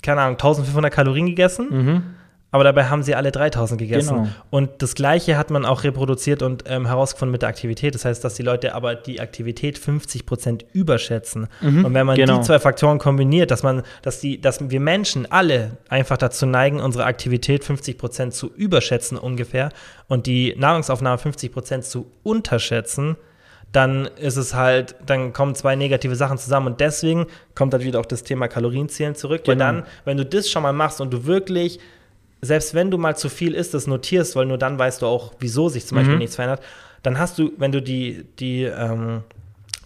keine 0.00 0.20
Ahnung, 0.20 0.34
1500 0.34 0.92
Kalorien 0.92 1.26
gegessen, 1.26 1.66
Mhm. 1.70 2.02
Aber 2.54 2.62
dabei 2.62 2.84
haben 2.84 3.02
sie 3.02 3.16
alle 3.16 3.32
3000 3.32 3.80
gegessen. 3.80 4.14
Genau. 4.14 4.28
Und 4.50 4.70
das 4.80 4.94
Gleiche 4.94 5.36
hat 5.36 5.50
man 5.50 5.64
auch 5.64 5.82
reproduziert 5.82 6.40
und 6.40 6.62
ähm, 6.68 6.86
herausgefunden 6.86 7.32
mit 7.32 7.42
der 7.42 7.48
Aktivität. 7.48 7.96
Das 7.96 8.04
heißt, 8.04 8.22
dass 8.22 8.34
die 8.34 8.44
Leute 8.44 8.76
aber 8.76 8.94
die 8.94 9.20
Aktivität 9.20 9.76
50 9.76 10.24
Prozent 10.24 10.64
überschätzen. 10.72 11.48
Mhm, 11.60 11.84
Und 11.84 11.94
wenn 11.94 12.06
man 12.06 12.14
genau. 12.14 12.36
die 12.38 12.42
zwei 12.44 12.60
Faktoren 12.60 12.98
kombiniert, 12.98 13.50
dass 13.50 13.64
man, 13.64 13.82
dass 14.02 14.20
die, 14.20 14.40
dass 14.40 14.70
wir 14.70 14.78
Menschen 14.78 15.26
alle 15.32 15.72
einfach 15.88 16.16
dazu 16.16 16.46
neigen, 16.46 16.78
unsere 16.78 17.06
Aktivität 17.06 17.64
50 17.64 17.98
Prozent 17.98 18.34
zu 18.34 18.52
überschätzen 18.54 19.18
ungefähr 19.18 19.70
und 20.06 20.26
die 20.28 20.54
Nahrungsaufnahme 20.56 21.18
50 21.18 21.50
Prozent 21.52 21.84
zu 21.84 22.06
unterschätzen, 22.22 23.16
dann 23.72 24.06
ist 24.20 24.36
es 24.36 24.54
halt, 24.54 24.94
dann 25.04 25.32
kommen 25.32 25.56
zwei 25.56 25.74
negative 25.74 26.14
Sachen 26.14 26.38
zusammen 26.38 26.68
und 26.68 26.80
deswegen 26.80 27.26
kommt 27.56 27.72
halt 27.72 27.82
wieder 27.82 27.98
auch 27.98 28.06
das 28.06 28.22
Thema 28.22 28.46
Kalorienzählen 28.46 29.16
zurück, 29.16 29.42
weil 29.46 29.56
Genau. 29.56 29.64
dann, 29.64 29.82
wenn 30.04 30.16
du 30.16 30.24
das 30.24 30.48
schon 30.48 30.62
mal 30.62 30.72
machst 30.72 31.00
und 31.00 31.12
du 31.12 31.24
wirklich, 31.26 31.80
selbst 32.44 32.74
wenn 32.74 32.90
du 32.90 32.98
mal 32.98 33.16
zu 33.16 33.28
viel 33.28 33.54
isst, 33.54 33.74
das 33.74 33.86
notierst, 33.86 34.36
weil 34.36 34.46
nur 34.46 34.58
dann 34.58 34.78
weißt 34.78 35.02
du 35.02 35.06
auch, 35.06 35.32
wieso 35.38 35.68
sich 35.68 35.86
zum 35.86 35.96
Beispiel 35.96 36.14
Mhm. 36.14 36.20
nichts 36.20 36.36
verändert, 36.36 36.62
dann 37.02 37.18
hast 37.18 37.38
du, 37.38 37.52
wenn 37.58 37.72
du 37.72 37.82
die, 37.82 38.24
die, 38.38 38.62
ähm, 38.64 39.22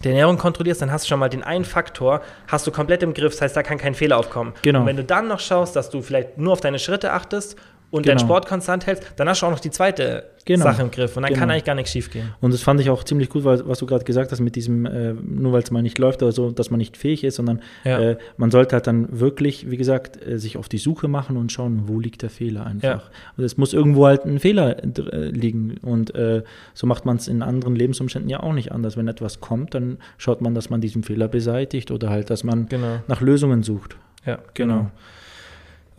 die 0.03 0.07
Ernährung 0.09 0.37
kontrollierst, 0.37 0.81
dann 0.81 0.91
hast 0.91 1.05
du 1.05 1.09
schon 1.09 1.19
mal 1.19 1.29
den 1.29 1.43
einen 1.43 1.65
Faktor, 1.65 2.21
hast 2.47 2.65
du 2.65 2.71
komplett 2.71 3.03
im 3.03 3.13
Griff, 3.13 3.33
das 3.33 3.41
heißt, 3.41 3.57
da 3.57 3.63
kann 3.63 3.77
kein 3.77 3.93
Fehler 3.95 4.17
aufkommen. 4.17 4.53
Genau. 4.61 4.79
Und 4.81 4.85
wenn 4.85 4.95
du 4.97 5.03
dann 5.03 5.27
noch 5.27 5.39
schaust, 5.41 5.75
dass 5.75 5.89
du 5.89 6.01
vielleicht 6.01 6.37
nur 6.37 6.53
auf 6.53 6.61
deine 6.61 6.79
Schritte 6.79 7.11
achtest 7.11 7.57
und 7.91 8.03
Genau. 8.03 8.15
deinen 8.17 8.25
Sport 8.27 8.47
konstant 8.47 8.85
hältst, 8.87 9.03
dann 9.15 9.27
hast 9.29 9.41
du 9.41 9.45
auch 9.47 9.51
noch 9.51 9.59
die 9.59 9.71
zweite 9.71 10.23
Genau. 10.45 10.63
Sache 10.63 10.81
im 10.81 10.89
Griff 10.89 11.15
und 11.15 11.23
dann 11.23 11.29
Genau. 11.29 11.41
kann 11.41 11.51
eigentlich 11.51 11.65
gar 11.65 11.75
nichts 11.75 11.91
schief 11.91 12.09
gehen. 12.09 12.29
Und 12.41 12.53
das 12.53 12.61
fand 12.63 12.79
ich 12.81 12.89
auch 12.89 13.03
ziemlich 13.03 13.29
gut, 13.29 13.43
weil, 13.43 13.67
was 13.67 13.79
du 13.79 13.85
gerade 13.85 14.03
gesagt 14.03 14.31
hast 14.31 14.39
mit 14.39 14.55
diesem, 14.55 14.85
äh, 14.85 15.13
nur 15.13 15.51
weil 15.53 15.61
es 15.61 15.69
mal 15.69 15.81
nicht 15.83 15.99
läuft 15.99 16.23
oder 16.23 16.31
so, 16.31 16.49
dass 16.49 16.71
man 16.71 16.79
nicht 16.79 16.97
fähig 16.97 17.23
ist, 17.23 17.35
sondern 17.35 17.61
Ja. 17.83 17.99
äh, 17.99 18.17
man 18.37 18.49
sollte 18.49 18.75
halt 18.75 18.87
dann 18.87 19.19
wirklich, 19.19 19.69
wie 19.69 19.77
gesagt, 19.77 20.19
äh, 20.25 20.39
sich 20.39 20.57
auf 20.57 20.67
die 20.67 20.79
Suche 20.79 21.07
machen 21.07 21.37
und 21.37 21.51
schauen, 21.51 21.83
wo 21.87 21.99
liegt 21.99 22.21
der 22.23 22.29
Fehler 22.31 22.65
einfach. 22.65 22.83
Ja. 22.83 23.01
Und 23.37 23.43
es 23.43 23.57
muss 23.57 23.73
irgendwo 23.73 24.05
halt 24.07 24.25
ein 24.25 24.39
Fehler 24.39 24.83
äh, 24.83 25.29
liegen. 25.29 25.77
Und 25.83 26.15
äh, 26.15 26.43
so 26.73 26.87
macht 26.87 27.05
man 27.05 27.17
es 27.17 27.27
in 27.27 27.43
anderen 27.43 27.75
Lebensumständen 27.75 28.29
ja 28.29 28.39
auch 28.41 28.53
nicht 28.53 28.71
anders. 28.71 28.97
Wenn 28.97 29.07
etwas 29.07 29.39
kommt, 29.41 29.75
dann 29.75 29.97
schaut 30.17 30.41
man, 30.41 30.55
dass 30.55 30.69
man 30.71 30.81
diesen 30.81 31.03
Fehler 31.03 31.27
beseitigt 31.27 31.91
oder 31.91 32.09
halt, 32.09 32.29
dass 32.31 32.43
man 32.43 32.65
Genau. 32.67 33.01
nach 33.07 33.21
Lösungen 33.21 33.61
sucht. 33.61 33.97
Ja, 34.25 34.39
genau. 34.55 34.89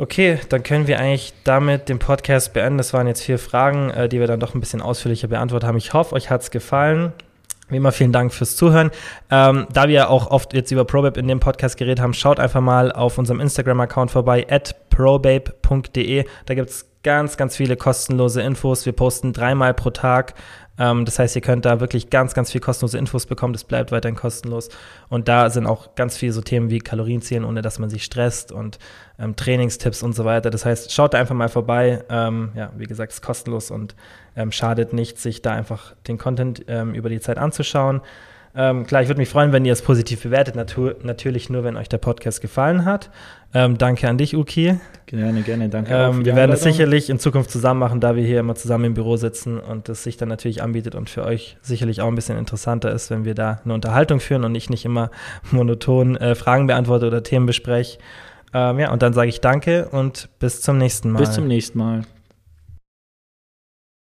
Okay, 0.01 0.39
dann 0.49 0.63
können 0.63 0.87
wir 0.87 0.99
eigentlich 0.99 1.35
damit 1.45 1.91
den 1.91 1.99
Podcast 1.99 2.55
beenden. 2.55 2.79
Das 2.79 2.95
waren 2.95 3.07
jetzt 3.07 3.23
vier 3.23 3.39
Fragen, 3.39 3.91
äh, 3.91 4.09
die 4.09 4.19
wir 4.19 4.27
dann 4.27 4.41
doch 4.41 4.55
ein 4.55 4.61
bisschen 4.61 4.81
ausführlicher 4.81 5.29
beantwortet 5.29 5.69
haben. 5.69 5.77
Ich 5.77 5.93
hoffe, 5.93 6.15
euch 6.15 6.31
hat 6.31 6.41
es 6.41 6.51
gefallen. 6.51 7.13
Wie 7.69 7.77
immer, 7.77 7.93
vielen 7.93 8.11
Dank 8.11 8.33
fürs 8.33 8.57
Zuhören. 8.57 8.93
Ähm, 9.31 9.67
da 9.71 9.89
wir 9.89 10.09
auch 10.09 10.31
oft 10.31 10.55
jetzt 10.55 10.71
über 10.71 10.87
ProBabe 10.87 11.21
in 11.21 11.29
dem 11.29 11.39
Podcast 11.39 11.77
geredet 11.77 12.01
haben, 12.01 12.15
schaut 12.15 12.41
einfach 12.41 12.63
mal 12.63 12.91
auf 12.93 13.19
unserem 13.19 13.41
Instagram-Account 13.41 14.11
vorbei, 14.11 14.47
at 14.49 14.75
probabe.de. 14.89 16.25
Da 16.47 16.55
gibt 16.55 16.71
es 16.71 16.89
ganz, 17.03 17.37
ganz 17.37 17.57
viele 17.57 17.77
kostenlose 17.77 18.41
Infos. 18.41 18.87
Wir 18.87 18.95
posten 18.95 19.35
dreimal 19.35 19.75
pro 19.75 19.91
Tag. 19.91 20.33
Ähm, 20.79 21.05
das 21.05 21.19
heißt, 21.19 21.37
ihr 21.37 21.43
könnt 21.43 21.65
da 21.65 21.81
wirklich 21.81 22.11
ganz, 22.11 22.35
ganz 22.35 22.51
viel 22.51 22.61
kostenlose 22.61 22.99
Infos 22.99 23.27
bekommen. 23.27 23.53
Das 23.53 23.65
bleibt 23.65 23.93
weiterhin 23.93 24.17
kostenlos. 24.17 24.69
Und 25.09 25.29
da 25.29 25.51
sind 25.51 25.67
auch 25.67 25.95
ganz 25.95 26.17
viele 26.17 26.33
so 26.33 26.41
Themen 26.41 26.71
wie 26.71 26.79
Kalorienzählen, 26.79 27.45
ohne 27.45 27.63
dass 27.63 27.79
man 27.79 27.91
sich 27.91 28.05
stresst 28.05 28.53
und 28.53 28.79
ähm, 29.19 29.37
Trainingstipps 29.37 30.03
und 30.03 30.15
so 30.15 30.25
weiter. 30.25 30.51
Das 30.51 30.65
heißt, 30.65 30.93
schaut 30.93 31.15
da 31.15 31.19
einfach 31.19 31.35
mal 31.35 31.49
vorbei. 31.49 32.05
Ähm, 32.09 32.53
ja, 32.55 32.73
wie 32.77 32.87
gesagt, 32.87 33.13
ist 33.13 33.23
kostenlos 33.23 33.71
und 33.71 33.95
ähm, 34.37 34.53
schadet 34.53 34.93
nicht, 34.93 35.19
sich 35.19 35.43
da 35.43 35.53
einfach 35.53 35.95
den 36.09 36.19
Content 36.19 36.65
ähm, 36.69 36.95
über 36.95 37.09
die 37.09 37.21
Zeit 37.21 37.39
anzuschauen. 37.39 38.01
Ähm, 38.55 38.85
klar, 38.85 39.03
ich 39.03 39.09
würde 39.09 39.21
mich 39.21 39.29
freuen, 39.29 39.53
wenn 39.53 39.65
ihr 39.65 39.73
es 39.73 39.83
positiv 39.83 40.23
bewertet. 40.23 40.57
Natu 40.57 40.91
natürlich 41.03 41.51
nur, 41.51 41.63
wenn 41.63 41.77
euch 41.77 41.89
der 41.89 41.99
Podcast 41.99 42.41
gefallen 42.41 42.85
hat. 42.85 43.11
Ähm, 43.55 43.79
danke 43.79 44.09
an 44.09 44.19
dich, 44.19 44.37
Uki. 44.37 44.77
Gerne, 45.07 45.43
gerne, 45.43 45.69
danke. 45.69 45.93
Ähm, 45.93 46.25
wir 46.25 46.35
werden 46.35 46.53
es 46.53 46.63
sicherlich 46.63 47.11
in 47.11 47.19
Zukunft 47.19 47.51
zusammen 47.51 47.81
machen, 47.81 48.01
da 48.01 48.17
wir 48.17 48.25
hier 48.25 48.41
immer 48.41 48.55
zusammen 48.55 48.87
im 48.87 48.95
Büro 48.95 49.17
sitzen 49.17 49.59
und 49.59 49.89
es 49.89 50.03
sich 50.03 50.17
dann 50.17 50.29
natürlich 50.29 50.63
anbietet 50.63 50.95
und 50.95 51.11
für 51.11 51.25
euch 51.25 51.57
sicherlich 51.61 52.01
auch 52.01 52.09
ein 52.09 52.15
bisschen 52.15 52.39
interessanter 52.39 52.93
ist, 52.93 53.11
wenn 53.11 53.25
wir 53.25 53.35
da 53.35 53.61
eine 53.65 53.75
Unterhaltung 53.75 54.21
führen 54.21 54.45
und 54.45 54.55
ich 54.55 54.69
nicht 54.69 54.85
immer 54.85 55.11
monoton 55.51 56.17
äh, 56.17 56.35
Fragen 56.35 56.67
beantworte 56.67 57.07
oder 57.07 57.23
Themen 57.23 57.47
bespreche. 57.47 57.99
Ähm, 58.53 58.81
ja, 58.81 58.93
und 58.93 59.03
dann 59.03 59.13
sage 59.13 59.29
ich 59.29 59.41
danke 59.41 59.89
und 59.91 60.29
bis 60.41 60.61
zum 60.61 60.79
nächsten 60.79 61.11
Mal. 61.11 61.21
Bis 61.21 61.33
zum 61.33 61.47
nächsten 61.47 61.79
Mal. 61.79 62.03